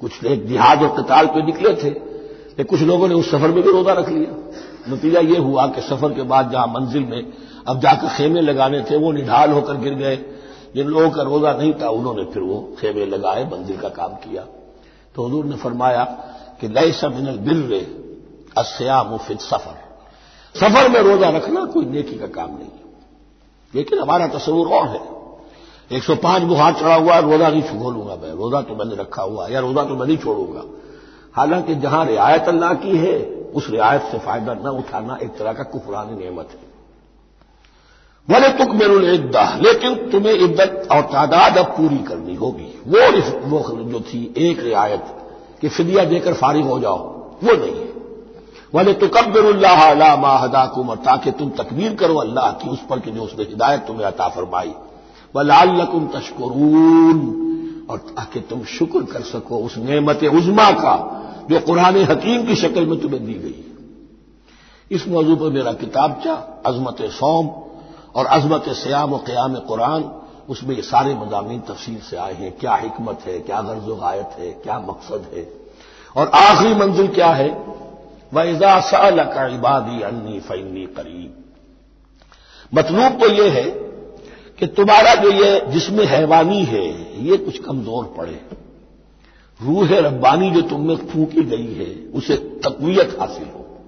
कुछ 0.00 0.24
एक 0.24 0.48
जिहाद 0.48 0.82
और 0.82 1.02
कताल 1.02 1.26
पे 1.26 1.42
निकले 1.42 1.74
थे। 1.74 1.90
लेकिन 1.90 2.64
कुछ 2.64 2.80
लोगों 2.80 3.08
ने 3.08 3.14
उस 3.14 3.30
सफ़र 3.30 3.48
में 3.48 3.62
भी 3.62 3.70
रोजा 3.72 3.92
रख 3.92 4.08
लिया। 4.08 4.52
नतीजा 4.92 5.20
ये 5.20 5.38
हुआ 5.38 5.66
कि 5.66 5.80
सफ़र 5.80 6.14
के 6.14 6.22
बाद 6.22 6.50
जहाँ 6.50 6.66
मंजिल 6.66 7.04
में 7.04 7.32
अब 7.68 7.80
जाकर 7.80 8.08
खेमे 8.08 8.40
लगाने 8.40 8.82
थे, 8.82 8.96
वो 8.96 9.12
निढाल 9.12 9.52
होकर 9.52 9.76
गिर 9.76 9.94
गए। 9.94 10.16
जिन 10.74 10.86
लोगों 10.86 11.10
का 11.10 11.22
रोजा 11.22 11.52
नहीं 11.52 11.74
था, 11.74 11.88
उन्होंने 11.88 12.24
फिर 12.24 12.42
वो 12.42 12.76
खेमे 12.80 13.06
लगाए, 13.06 13.44
मंजिल 13.44 13.76
का 13.76 13.88
काम 13.88 14.08
किया। 14.08 14.42
तो 15.14 15.26
हजूर 15.26 15.44
ने 15.44 15.56
फरमाया 15.56 16.04
कि 16.60 16.68
लय 16.68 17.00
मिनल 17.04 17.36
बिर 17.36 17.98
अस्या 18.58 19.02
मुफिद 19.02 19.38
सफ़र। 19.38 19.88
सफ़र 20.60 20.88
में 20.88 21.00
रोजा 21.00 21.28
रखना 21.28 21.64
कोई 21.64 21.84
नेकी 21.84 22.18
का 22.18 22.26
काम 22.26 22.48
नहीं 22.48 22.68
है। 22.68 22.88
लेकिन 23.74 23.98
हमारा 23.98 24.26
तस्वूर 24.26 24.68
और 24.68 24.88
है। 24.88 25.17
एक 25.90 26.02
सौ 26.02 26.14
पाँच 26.14 26.42
बुखार 26.42 26.72
चढ़ा 26.74 26.94
हुआ 26.94 27.18
रोजा 27.18 27.48
नहीं 27.48 27.62
छोड़ूँगा 27.62 28.14
मैं। 28.14 28.32
रोजा 28.34 28.60
तो 28.62 28.74
मैंने 28.74 28.94
रखा 28.94 29.22
हुआ 29.22 29.46
या 29.48 29.60
रोजा 29.60 29.82
तो 29.84 29.96
मैं 29.96 30.06
नहीं 30.06 30.16
छोड़ूँगा। 30.16 30.64
हालाँकि 31.34 31.74
जहाँ 31.74 32.04
रियायत 32.06 32.48
अल्लाह 32.48 32.72
की 32.74 32.96
है, 32.96 33.18
उस 33.54 33.68
रियायत 33.70 34.02
से 34.02 34.18
फ़ायदा 34.18 34.54
न 34.54 34.68
उठाना 34.78 35.18
एक 35.22 35.36
तरह 35.36 35.52
का 35.52 35.62
कुफरानी 35.64 36.16
नियमत 36.16 36.48
है। 36.52 36.66
बोले 38.28 38.48
तुक 38.54 38.74
मेरुल 38.74 39.08
इद्दा, 39.10 39.44
लेकिन 39.56 39.94
तुम्हें 40.10 40.32
इद्दत 40.34 40.88
और 40.92 41.02
तादाद 41.02 41.56
अब 41.58 41.66
पूरी 41.76 41.98
करनी 41.98 42.34
होगी। 42.34 42.72
वो 42.86 43.00
वो 43.48 43.60
जो 43.82 44.00
थी, 44.00 44.34
एक 44.38 44.60
रियायत 44.60 45.04
कि 45.60 45.68
फिदिया 45.68 46.04
देकर 46.04 46.34
फारिग 46.34 46.66
हो 46.66 46.78
जाओ, 46.80 46.98
वो 47.44 47.52
नहीं 47.54 47.74
है। 47.74 47.86
वाले 48.74 48.92
तुकबरुल्लाह 48.94 50.16
माहदाकुम 50.16 50.90
और 50.90 50.96
ताकि 50.98 51.30
तुम 51.30 51.50
तकबीर 51.58 51.94
करो 51.94 52.16
अल्लाह 52.16 52.50
की, 52.52 52.68
उस 52.68 52.80
पर 52.90 53.00
कि 53.00 53.10
जो 53.10 53.22
उसने 53.22 53.44
हिदायत 53.44 53.86
तुम्हें 53.86 54.06
अता 54.06 54.28
फरमाई। 54.28 54.74
वलाकुम 55.36 56.06
तशकरून। 56.06 57.44
और 57.90 57.98
ताकि 57.98 58.40
तुम 58.40 58.64
शुक्र 58.64 59.02
कर 59.02 59.20
सको 59.20 59.58
उस 59.58 59.76
नेमत 59.78 60.24
उजमा 60.24 60.70
का, 60.70 61.24
जो 61.50 61.60
कुरान 61.60 61.96
हकीम 61.96 62.46
की 62.46 62.56
शक्ल 62.56 62.86
में 62.86 63.00
तुम्हें 63.00 63.26
दी 63.26 63.34
गई 63.34 63.64
इस 64.90 65.08
मौजू 65.08 65.36
पर 65.36 65.50
मेरा 65.50 65.72
किताबचा 65.72 66.62
अजमत 66.66 66.96
सोम 67.02 67.48
और 68.14 68.26
अजमत 68.26 68.68
श्याम 68.68 69.12
और 69.12 69.18
क्याम 69.18 69.54
कुरान, 69.54 70.12
उसमें 70.48 70.76
ये 70.76 70.82
सारे 70.82 71.14
मजामी 71.14 71.58
तफसील 71.58 72.00
से 72.00 72.16
आए 72.16 72.34
हैं। 72.34 72.58
क्या 72.58 72.74
हिकमत 72.74 73.18
है, 73.26 73.38
क्या 73.38 73.60
गर्ज 73.62 74.00
गायत 74.00 74.30
है, 74.38 74.50
क्या 74.50 74.78
मकसद 74.78 75.26
है? 75.34 75.52
और 76.16 76.28
आखिरी 76.28 76.74
मंजिल 76.74 77.08
क्या 77.08 77.30
है? 77.30 77.48
वैजा 78.34 78.80
का 79.24 79.46
इबादी 79.46 80.02
अन्नी 80.02 80.40
फैनी 80.40 80.86
करीब। 80.86 81.44
मतलूब 82.74 83.20
तो 83.20 83.26
यह 83.26 83.52
है 83.52 83.87
कि 84.60 84.66
तुम्हारा 84.66 85.14
जो 85.14 85.30
ये 85.30 85.60
जिसमें 85.68 86.06
हैवानी 86.06 86.64
है, 86.64 86.86
ये 87.24 87.36
कुछ 87.36 87.58
कमज़ोर 87.58 88.14
पड़े। 88.18 88.40
रूह 89.62 89.88
रब्बानी 89.98 90.50
जो 90.50 90.60
तुम 90.60 90.80
में 90.80 90.96
फूकी 90.96 91.42
गई 91.42 91.74
है, 91.74 92.12
उसे 92.12 92.36
तकवीत 92.36 93.16
हासिल 93.20 93.44
हो। 93.44 93.80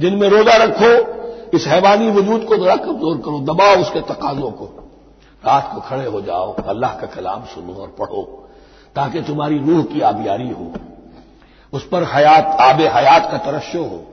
दिन 0.00 0.14
में 0.14 0.28
रोजा 0.28 0.56
रखो, 0.56 1.14
इस 1.56 1.66
हैवानी 1.66 2.10
वजूद 2.10 2.44
को 2.44 2.56
जरा 2.56 2.76
कमज़ोर 2.76 3.18
करो, 3.18 3.40
दबाओ 3.40 3.76
उसके 3.76 4.00
तकाजों 4.00 4.50
को। 4.50 4.64
रात 5.46 5.70
को 5.74 5.80
खड़े 5.80 6.04
हो 6.04 6.20
जाओ, 6.20 6.54
अल्लाह 6.54 6.90
का 6.90 7.06
कलाम 7.06 7.44
सुनो 7.44 7.74
और 7.74 7.88
पढ़ो, 7.88 8.48
ताकि 8.94 9.20
तुम्हारी 9.20 9.58
रूह 9.58 9.82
की 9.82 10.00
आबियारी 10.00 10.50
हो। 10.50 10.72
उस 11.72 11.88
पर 11.88 12.04
हयात, 12.04 12.56
आब 12.60 12.80
हयात 12.80 13.30
का 13.30 13.38
तरशो 13.38 13.84
हो। 13.84 14.06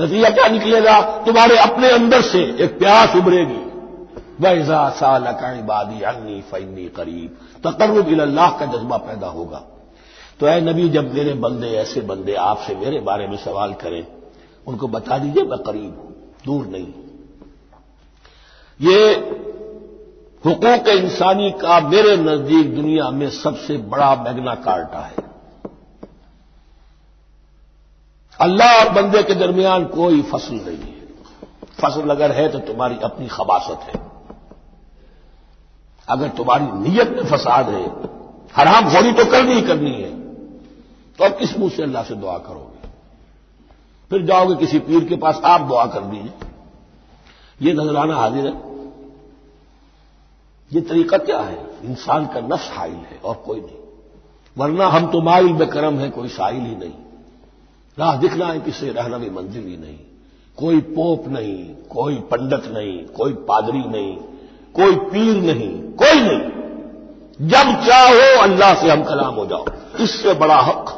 नतीजा 0.00 0.30
क्या 0.30 0.48
निकलेगा? 0.48 1.00
तुम्हारे 1.00 1.56
अपने 1.58 1.90
अंदर 1.90 2.22
से 2.22 2.38
एक 2.38 2.78
प्यास 2.78 3.16
उभरेगी। 3.16 3.69
वैजा 4.40 4.88
साल 4.98 5.26
इबादी 5.58 6.00
अन्नी 6.04 6.40
फैनी 6.50 6.86
करीब 6.96 7.36
तकर्रब 7.64 8.20
अल्लाह 8.20 8.50
का 8.58 8.66
जज्बा 8.68 8.96
पैदा 9.02 9.28
होगा 9.30 9.62
तो 10.40 10.48
ऐ 10.48 10.60
नबी 10.62 10.88
जब 10.90 11.12
मेरे 11.14 11.32
बंदे 11.38 11.70
ऐसे 11.78 12.00
बंदे 12.04 12.34
आपसे 12.42 12.74
मेरे 12.76 13.00
बारे 13.02 13.26
में 13.28 13.36
सवाल 13.38 13.72
करें 13.80 14.04
उनको 14.66 14.88
बता 14.88 15.18
दीजिए 15.18 15.44
मैं 15.44 15.58
करीब 15.62 15.96
हूँ 15.96 16.14
दूर 16.46 16.66
नहीं 16.66 16.92
ये 18.80 19.00
हुकूक 20.44 20.88
इंसानी 20.88 21.50
का 21.60 21.80
मेरे 21.88 22.16
नज़दीक 22.18 22.74
दुनिया 22.74 23.10
में 23.12 23.28
सबसे 23.32 23.76
बड़ा 23.90 24.14
मैग्ना 24.18 24.54
कार्टा 24.62 25.00
है 25.00 25.28
अल्लाह 28.40 28.78
और 28.78 28.92
बंदे 28.92 29.22
के 29.22 29.34
दरमियान 29.36 29.84
कोई 29.94 30.22
फ़सल 30.30 30.54
नहीं 30.56 30.78
है 30.78 31.00
फ़सल 31.80 32.10
अगर 32.10 32.32
है 32.32 32.48
तो 32.48 32.58
तुम्हारी 32.68 32.98
अपनी 33.04 33.26
खबासत 33.30 33.86
है 33.88 34.00
अगर 36.08 36.28
तुम्हारी 36.28 36.66
नीयत 36.80 37.08
में 37.08 37.24
फसाद 37.24 37.68
है, 37.68 37.84
हराम 38.54 38.88
खोरी 38.90 39.12
तो 39.12 39.24
करनी 39.24 39.54
ही 39.54 39.62
करनी 39.62 39.92
है 39.92 40.18
तो 41.18 41.24
अब 41.24 41.38
किस 41.38 41.58
मुँह 41.58 41.70
से 41.70 41.82
अल्लाह 41.82 42.04
से 42.04 42.14
दुआ 42.14 42.36
करोगे? 42.38 42.88
फिर 44.10 44.22
जाओगे 44.22 44.54
किसी 44.56 44.78
पीर 44.78 45.04
के 45.04 45.16
पास, 45.16 45.40
आप 45.44 45.60
दुआ 45.60 45.84
कर 45.86 46.00
दीजिए। 46.00 46.32
ये 47.62 47.72
नजराना 47.72 48.16
हाजिर 48.16 48.46
है। 48.46 48.52
ये 50.72 50.80
तरीका 50.80 51.18
क्या 51.18 51.40
है? 51.40 51.58
इंसान 51.84 52.26
का 52.26 52.40
नफ्स 52.40 52.70
हाइल 52.72 52.94
है 52.94 53.20
और 53.24 53.34
कोई 53.46 53.60
नहीं। 53.60 53.78
वरना 54.56 54.86
हम 54.86 55.06
तो 55.06 55.20
माइल 55.22 55.52
बेकरम 55.52 55.98
है, 55.98 56.08
कोई 56.10 56.28
साइल 56.28 56.60
ही 56.60 56.76
नहीं। 56.76 56.92
राह 57.98 58.16
दिखना 58.16 58.46
है 58.46 58.60
किसे? 58.60 58.90
रहना 58.90 59.18
भी 59.18 59.30
मंजिल 59.30 59.66
ही 59.66 59.76
नहीं। 59.76 59.98
कोई 60.56 60.80
पोप 60.80 61.28
नहीं, 61.28 61.74
कोई 61.90 62.14
पंडित 62.14 62.64
नहीं, 62.72 63.04
कोई 63.06 63.32
पादरी 63.48 63.84
नहीं। 63.88 64.16
कोई 64.74 64.96
पीर 64.96 65.42
नहीं, 65.42 65.82
कोई 65.82 66.20
नहीं। 66.20 66.60
जब 67.48 67.86
चाहो 67.86 68.40
अल्लाह 68.40 68.74
से 68.74 68.90
हम 68.90 69.04
कलाम 69.04 69.34
हो 69.34 69.46
जाओ। 69.46 69.64
इससे 70.00 70.34
बड़ा 70.34 70.56
हक। 70.56 70.96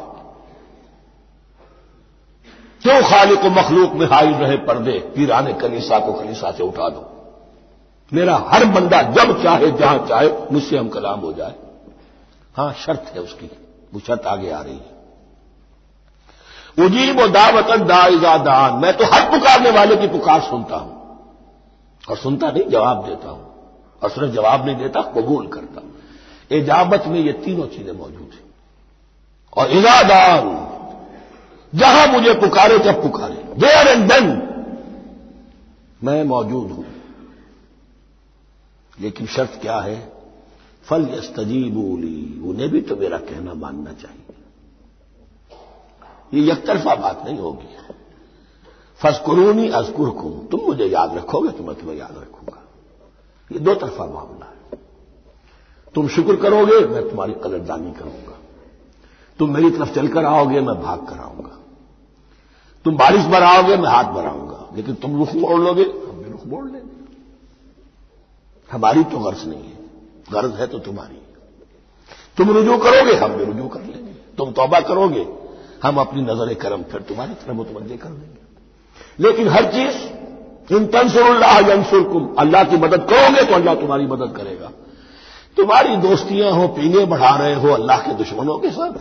क्यों 2.82 3.02
खाली 3.02 3.36
को 3.36 3.50
मखलूक 3.50 3.92
में 3.92 4.06
हाइल 4.06 4.34
रहे 4.34 4.56
पर्दे? 4.56 4.92
पीराने 4.92 5.52
कलीसा 5.52 5.98
को 5.98 6.12
कलीसा 6.12 6.50
से 6.50 6.62
उठा 6.62 6.88
दो। 6.88 7.08
मेरा 8.12 8.36
हर 8.36 8.64
बंदा 8.64 9.02
जब 9.02 9.42
चाहे, 9.42 9.70
जहाँ 9.70 9.98
चाहे, 9.98 10.30
मुझसे 10.52 10.78
हम 10.78 10.88
कलाम 10.88 11.20
हो 11.20 11.32
जाए। 11.32 11.54
हाँ, 12.56 12.72
शर्त 12.72 13.12
है 13.14 13.20
उसकी। 13.20 13.50
वो 13.94 14.00
शर्त 14.00 14.26
आगे 14.26 14.50
आ 14.50 14.62
रही 14.62 14.76
है। 14.76 14.92
उजीब 16.86 17.26
दावत 17.26 17.80
दाइजा 17.80 18.38
दान 18.38 18.74
मैं 18.74 18.96
तो 18.96 19.04
हर 19.04 19.30
पुकारने 19.30 19.70
वाले 19.70 19.96
की 19.96 20.06
पुकार 20.06 20.40
सुनता 20.40 20.76
हूँ। 20.76 21.02
और 22.10 22.16
सुनता 22.16 22.50
नहीं, 22.50 22.68
जवाब 22.68 23.04
देता 23.06 23.30
हूँ। 23.30 23.51
और 24.02 24.10
सिर्फ़ 24.10 24.32
जवाब 24.32 24.66
नहीं 24.66 24.76
देता, 24.76 25.02
कबूल 25.02 25.46
करता। 25.46 25.82
इजाबत 26.56 27.04
में 27.06 27.20
ये 27.20 27.32
तीनों 27.32 27.66
चीज़ें 27.66 27.92
मौजूद 27.92 28.30
हैं। 28.34 28.54
और 29.56 29.70
इजादान 29.70 30.68
जहाँ 31.74 32.06
मुझे 32.06 32.34
पुकारे 32.34 32.78
जब 32.78 33.02
पुकारे। 33.02 33.34
देयर 33.34 33.88
एंड 33.88 34.12
देन 34.12 34.48
मैं 36.04 36.24
मौजूद 36.24 36.70
हूँ। 36.70 36.84
लेकिन 39.00 39.26
शर्त 39.26 39.58
क्या 39.62 39.78
है? 39.78 40.12
फल 40.84 41.08
यस्तजीबूली 41.10 42.42
उन्हें 42.44 42.68
भी 42.68 42.80
तो 42.80 42.96
मेरा 42.96 43.18
कहना 43.18 43.54
मानना 43.54 43.92
चाहिए। 43.92 44.34
ये 46.34 46.52
यकतरफा 46.52 46.94
बात 46.94 47.24
नहीं 47.24 47.38
होगी। 47.38 47.76
फसकुरूनी 48.96 49.68
अजकुर 49.68 50.08
तुम 50.50 50.60
मुझे 50.60 50.84
याद 50.84 51.16
रखोगे 51.16 51.50
तो 51.50 51.64
मैं 51.64 51.76
तुम्हें 51.76 51.96
याद 51.96 52.14
रखूँगा। 52.18 52.61
ये 53.52 53.58
दो 53.58 53.74
तरफा 53.74 54.04
मामला 54.04 54.46
है। 54.46 54.78
तुम 55.94 56.08
शुक्र 56.08 56.36
करोगे, 56.36 56.86
मैं 56.86 57.10
तुम्हारी 57.10 57.32
कदरदानी 57.32 57.92
करूँगा। 57.92 58.38
तुम 59.38 59.54
मेरी 59.54 59.70
तरफ़ 59.70 59.94
चलकर 59.94 60.24
आओगे, 60.24 60.60
मैं 60.60 60.82
भाग 60.82 61.06
कर 61.06 61.18
आऊँगा। 61.18 61.58
तुम 62.84 62.96
बारिश 62.96 63.24
बराओगे 63.24 63.76
मैं 63.76 63.88
हाथ 63.88 64.04
बढ़ाऊँगा। 64.04 64.76
लेकिन 64.76 64.94
तुम 64.94 65.18
रुख 65.18 65.34
मोड़ 65.34 65.60
लोगे, 65.60 65.82
हम 65.82 66.22
भी 66.24 66.30
रुख 66.30 66.46
मोड़ 66.46 66.64
लेंगे। 66.64 67.14
हमारी 68.72 69.04
तो 69.04 69.18
गर्ज 69.18 69.48
नहीं 69.48 69.64
है। 69.64 69.76
गर्ज 70.32 70.54
है 70.54 70.66
तो 70.66 70.78
तुम्हारी। 70.78 71.22
तुम 72.36 72.50
रुजू 72.50 72.78
करोगे, 72.78 73.16
हम 73.16 73.32
भी 73.32 73.44
रुजू 73.44 73.68
कर 73.68 73.80
लेंगे। 73.80 74.12
तुम 74.12 74.52
तौबा 74.52 74.80
करोगे, 74.80 75.28
हम 75.82 75.96
अपनी 75.96 76.22
नज़र 76.22 76.54
करम 76.54 76.82
फिर 76.82 77.00
तुम्हारी 77.00 77.34
तरफ़ 77.34 77.50
मुतवजे 77.50 77.96
कर 77.96 78.08
देंगे। 78.08 78.42
लेकिन 79.20 79.48
हर 79.48 79.64
चीज़ 79.64 80.21
इन 80.70 80.86
तंसुल्लाह 80.86 81.58
यंसुरकुम। 81.58 82.34
अल्लाह 82.38 82.64
की 82.64 82.76
मदद 82.76 83.06
करोगे 83.10 83.44
तो 83.44 83.54
अल्लाह 83.54 83.74
तुम्हारी 83.74 84.06
मदद 84.06 84.34
करेगा। 84.36 84.70
तुम्हारी 85.56 85.96
दोस्तियाँ 85.96 86.52
हो, 86.52 86.68
पीने 86.68 87.04
बढ़ा 87.04 87.36
रहे 87.36 87.54
हो, 87.54 87.68
अल्लाह 87.68 87.98
के 87.98 88.14
दुश्मनों 88.14 88.58
के 88.58 88.70
साथ। 88.70 88.92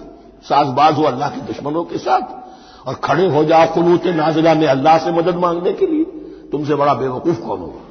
साजबाज 0.43 0.97
हो, 0.97 1.03
अल्लाह 1.03 1.29
के 1.29 1.41
दुश्मनों 1.41 1.83
के 1.83 1.97
साथ। 1.97 2.87
और 2.87 2.93
खड़े 2.93 3.27
हो 3.29 3.43
जाओ 3.43 3.65
खलूत 3.73 4.05
नाजिला 4.05 4.53
में 4.53 4.67
अल्लाह 4.67 4.97
से 4.97 5.11
मदद 5.11 5.35
मांगने 5.35 5.73
के 5.73 5.85
लिए। 5.85 6.03
तुमसे 6.51 6.75
बड़ा 6.75 6.93
बेवकूफ़ 6.93 7.39
कौन 7.39 7.59
होगा? 7.59 7.83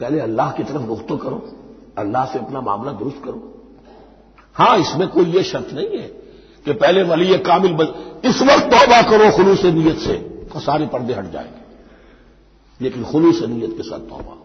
पहले 0.00 0.20
अल्लाह 0.20 0.50
की 0.50 0.64
तरफ़ 0.64 0.86
रुख 0.86 1.06
तो 1.06 1.16
करो। 1.16 1.48
अल्लाह 1.98 2.24
से 2.24 2.38
अपना 2.38 2.60
मामला 2.60 2.92
दुरुस्त 2.92 3.22
करो। 3.24 3.52
हाँ, 4.54 4.78
इसमें 4.78 5.08
कोई 5.08 5.24
यह 5.24 5.42
शर्त 5.42 5.72
नहीं 5.72 5.98
है 5.98 6.08
कि 6.64 6.72
पहले 6.72 7.02
वली 7.02 7.38
कामिल 7.38 7.72
इस 8.24 8.42
वक्त 8.42 8.64
तौबा 8.64 9.02
करो 9.02 9.30
खलूस 9.36 9.64
नीयत 9.64 9.98
से 9.98 10.14
तो 10.52 10.60
सारे 10.60 10.86
पर्दे 10.86 11.14
हट 11.14 11.30
जाएँगे। 11.32 11.65
लेकिन 12.82 13.04
खलूस 13.04 13.42
नीयत 13.42 13.74
के 13.76 13.82
साथ 13.82 13.98
तौबा 13.98 14.42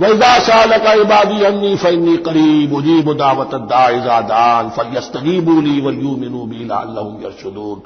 वैदा 0.00 0.38
साल 0.38 0.78
का 0.78 0.92
इबादी 0.92 1.44
अन्नी 1.44 1.76
फन्नी 1.76 2.16
करीब 2.16 2.72
उजीब 2.72 3.12
दावत 3.12 3.54
दाइजा 3.54 4.20
दान 4.20 4.70
फयस्तगीबूली 4.70 5.80
वलयू 5.80 6.16
मिनू 6.16 6.44
बीला 6.44 6.80
यरशुदून। 7.24 7.82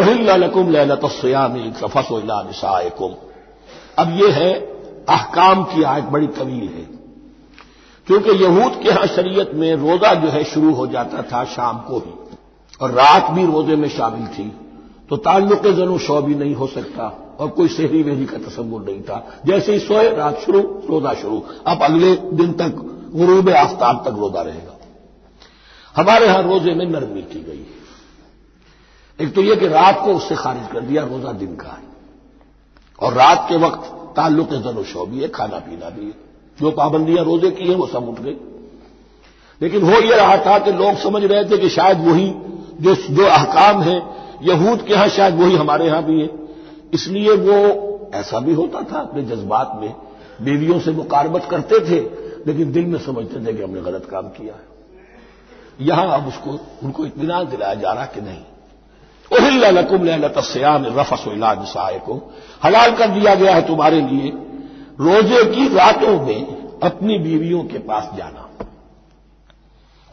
ओहिल्लकुम 0.00 0.70
लैलतस्यामी 0.70 1.72
फस 1.84 2.08
निसायकुम 2.12 3.14
अब 3.98 4.20
यह 4.20 4.34
है, 4.34 4.54
अहकाम 5.08 5.64
की 5.64 5.82
आयत 5.82 6.04
बड़ी 6.04 6.26
तवील 6.26 6.68
है। 6.68 6.88
क्योंकि 8.06 8.30
यहूद 8.30 8.72
के 8.82 8.88
यहाँ 8.88 9.06
शरीयत 9.06 9.50
में 9.54 9.76
रोजा 9.76 10.14
जो 10.14 10.28
है 10.28 10.44
शुरू 10.44 10.74
हो 10.74 10.86
जाता 10.86 11.22
था 11.22 11.44
शाम 11.44 11.78
को 11.78 11.98
ही। 11.98 12.36
और 12.80 12.90
रात 12.90 13.30
भी 13.30 13.46
रोज़े 13.46 13.76
में 13.76 13.88
शामिल 13.88 14.26
थी। 14.26 14.52
तो 15.08 15.16
ताल्लुक 15.16 15.66
जनो 15.66 15.98
शो 15.98 16.22
भी 16.22 16.34
नहीं 16.34 16.54
हो 16.54 16.66
सकता। 16.66 17.23
और 17.40 17.48
कोई 17.48 17.68
शहरी 17.68 18.02
वेहरी 18.02 18.24
का 18.24 18.38
तस्वुर 18.38 18.82
नहीं 18.82 19.02
था। 19.02 19.40
जैसे 19.46 19.72
ही 19.72 19.78
सोए, 19.78 20.14
रात 20.14 20.40
शुरू, 20.40 20.60
रोजा 20.60 21.12
शुरू। 21.12 21.42
अब 21.66 21.82
अगले 21.82 22.16
दिन 22.16 22.52
तक 22.52 22.70
गुरूब 23.14 23.50
आफ्ताब 23.50 24.02
तक 24.08 24.18
रोजा 24.18 24.42
रहेगा। 24.42 24.78
हमारे 25.96 26.26
यहाँ 26.26 26.42
रोज़े 26.42 26.74
में 26.74 26.86
नरमी 26.86 27.22
की 27.22 27.40
गई 27.40 27.66
एक 29.18 29.34
तो 29.34 29.42
यह 29.42 29.54
कि 29.54 29.68
रात 29.68 30.00
को 30.04 30.14
उससे 30.14 30.34
खारिज 30.34 30.72
कर 30.72 30.80
दिया, 30.80 31.04
रोजा 31.04 31.32
दिन 31.32 31.56
का 31.56 31.68
है। 31.68 31.82
और 33.00 33.12
रात 33.12 33.46
के 33.48 33.56
वक्त 33.56 33.90
ताल्लुक 34.16 34.50
जनो 34.50 34.84
शो 34.84 35.06
भी 35.06 35.20
है 35.20 35.28
खाना 35.28 35.58
पीना 35.58 35.90
भी 35.90 36.04
है। 36.04 36.14
जो 36.60 36.70
पाबंदियाँ 36.70 37.24
रोज़े 37.24 37.50
की 37.50 37.68
हैं, 37.68 37.76
वो 37.76 37.86
सब 37.86 38.08
उठ 38.08 38.20
गई। 38.20 38.36
लेकिन 39.62 39.82
हो 39.82 39.90
यह 39.90 40.16
रहा 40.16 40.36
था 40.36 40.58
कि 40.58 40.72
लोग 40.72 40.94
समझ 40.94 41.24
रहे 41.24 41.44
थे 41.44 41.58
कि 41.58 41.68
शायद 41.68 41.98
वही 41.98 42.34
जो 42.80 42.94
जो 42.94 43.26
अहकाम 43.26 43.82
है, 43.82 44.02
यहूद 44.42 44.82
के 44.82 44.92
यहाँ 44.92 45.08
शायद 45.08 45.34
वही 45.34 45.56
हमारे 45.56 45.86
यहाँ 45.86 46.02
भी 46.04 46.20
है। 46.20 46.43
इसलिए 46.94 47.32
वो, 47.32 47.90
ऐसा 48.14 48.40
भी 48.40 48.54
होता 48.54 48.82
था 48.92 49.00
अपने 49.00 49.22
जज्बात 49.22 49.72
में, 49.76 49.94
बीवियों 50.42 50.80
से 50.80 50.92
मुकारबत 50.92 51.44
करते 51.44 51.80
थे, 51.80 52.00
लेकिन 52.46 52.72
दिल 52.72 52.86
में 52.86 52.98
समझते 52.98 53.46
थे 53.46 53.52
कि 53.56 53.62
हमने 53.62 53.80
गलत 53.80 54.04
काम 54.10 54.22
किया 54.22 54.54
है। 54.54 54.74
यहाँ 55.80 56.20
अब 56.20 56.28
उसको, 56.28 56.50
उनको 56.82 57.06
इतमान 57.06 57.48
दिलाया 57.48 57.74
जा 57.74 57.92
रहा 57.92 58.06
कि 58.06 58.20
नहीं। 58.20 58.42
ओहिल्लकुम 59.32 60.04
लतस्याम 60.04 60.84
रफस 60.86 61.24
निसाए 61.28 61.98
को 61.98 62.32
हलाल 62.64 62.96
कर 62.96 63.08
दिया 63.08 63.34
गया 63.34 63.54
है 63.54 63.66
तुम्हारे 63.66 64.00
लिए। 64.00 64.30
रोज़े 65.00 65.44
की 65.44 65.68
रातों 65.68 66.26
में 66.26 66.70
अपनी 66.82 67.18
बीवियों 67.18 67.64
के 67.64 67.78
पास 67.78 68.10
जाना। 68.16 68.50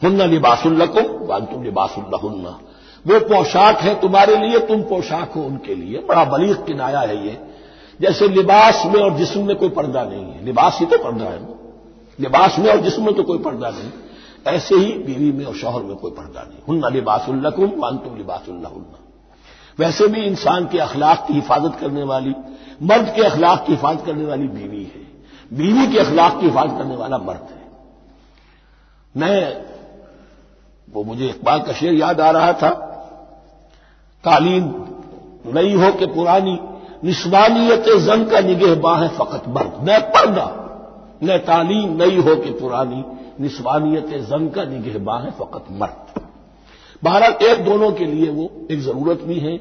हुन्ना 0.02 0.24
लिबासुल्लकुम 0.24 1.26
वान 1.26 1.46
तुम 1.46 1.62
लिबासुल्लहुन्ना 1.62 2.60
वो 3.06 3.20
पोशाक 3.20 3.78
है 3.78 4.00
तुम्हारे 4.00 4.36
लिए, 4.36 4.58
तुम 4.58 4.82
पोशाक 4.82 5.32
हो 5.32 5.42
उनके 5.42 5.74
लिए। 5.74 5.98
बड़ा 5.98 6.24
बलीग 6.24 6.66
किनाया 6.66 7.00
है 7.00 7.26
ये। 7.26 7.38
जैसे 8.00 8.28
लिबास 8.28 8.82
में 8.86 9.00
और 9.00 9.14
जिस्म 9.14 9.46
में 9.46 9.56
कोई 9.56 9.68
पर्दा 9.68 10.04
नहीं 10.04 10.24
है। 10.24 10.44
लिबास 10.44 10.78
ही 10.80 10.86
तो 10.86 10.98
पर्दा 10.98 11.24
है 11.24 11.46
लिबास 12.20 12.58
में 12.58 12.70
और 12.70 12.80
जिस्म 12.80 13.06
में 13.06 13.14
तो 13.14 13.22
कोई 13.22 13.38
पर्दा 13.38 13.70
नहीं। 13.70 13.90
ऐसे 14.46 14.74
ही 14.74 14.92
बीवी 14.92 15.32
में 15.32 15.44
और 15.44 15.54
शोहर 15.54 15.82
में 15.82 15.96
कोई 15.96 16.10
पर्दा 16.10 16.42
नहीं। 16.42 16.58
हुन्ना 16.68 16.88
लिबासुल्लकुम 16.88 17.72
वान 17.76 17.96
तुम 17.96 18.16
लिबासुल्लहुन्ना 18.16 18.98
वैसे 19.78 20.06
भी 20.06 20.20
इंसान 20.20 20.66
के 20.66 20.78
अखलाक 20.78 21.24
की 21.28 21.34
हिफाजत 21.34 21.76
करने 21.80 22.02
वाली, 22.02 22.34
मर्द 22.82 23.12
के 23.16 23.22
अखलाक 23.22 23.66
की 23.66 23.72
हिफाजत 23.72 24.06
करने 24.06 24.24
वाली 24.24 24.48
बीवी 24.48 24.84
है। 24.84 25.02
बीवी 25.52 25.92
के 25.92 25.98
अखलाक 25.98 26.40
की 26.40 26.46
हिफाजत 26.46 26.78
करने 26.78 26.96
वाला 26.96 27.18
मर्द 27.18 27.46
है। 27.50 27.62
मैं, 29.16 29.62
वो 30.92 31.04
मुझे 31.04 31.26
इकबाल 31.26 31.62
का 31.62 31.72
शेर 31.72 31.94
याद 31.94 32.20
आ 32.20 32.30
रहा 32.30 32.52
था। 32.52 32.88
तालीम 34.24 34.64
नई 35.58 35.72
हो 35.72 35.92
के 35.92 36.06
पुरानी 36.06 36.58
निस्वानियत 37.04 37.80
जन 37.80 38.28
का 38.30 38.40
निगह 38.40 38.74
बाह 38.74 39.08
फकत 39.08 39.48
मर्द। 39.48 39.88
न 39.88 39.98
पर्दा, 39.98 40.46
न 41.24 41.38
तालीम 41.38 42.02
नई 42.02 42.16
हो 42.16 42.36
के 42.36 42.50
पुरानी 42.50 43.04
निस्वानियत 43.40 44.06
जन 44.06 44.48
का 44.48 44.64
निगह 44.64 44.98
बाह 44.98 45.24
फकत 45.24 45.64
मर्द। 45.70 46.22
बहरहाल, 47.04 47.32
एक 47.32 47.64
दोनों 47.64 47.92
के 47.92 48.06
लिए 48.06 48.30
वो 48.30 48.52
एक 48.70 48.80
ज़रूरत 48.80 49.20
भी 49.22 49.38
है। 49.38 49.60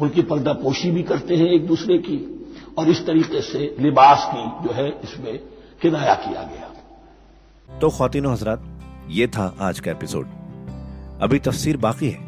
उनकी 0.00 0.22
पर्दा 0.22 0.52
पोशी 0.52 0.90
भी 0.90 1.02
करते 1.02 1.36
हैं 1.36 1.46
एक 1.46 1.66
दूसरे 1.66 1.98
की। 1.98 2.48
और 2.78 2.88
इस 2.88 3.06
तरीके 3.06 3.40
से 3.40 3.76
लिबास 3.80 4.30
की 4.34 4.68
जो 4.68 4.74
है, 4.74 4.88
इसमें 4.88 5.38
किनाया 5.82 6.14
किया 6.14 6.42
गया। 6.42 6.70
तो 7.78 7.90
खातिनों 7.90 8.32
हजरात, 8.32 8.62
ये 9.08 9.26
था 9.26 9.56
आज 9.60 9.80
का 9.80 9.90
एपिसोड। 9.90 10.26
अभी 11.22 11.38
तफसीर 11.38 11.76
बाकी 11.76 12.10
है। 12.10 12.27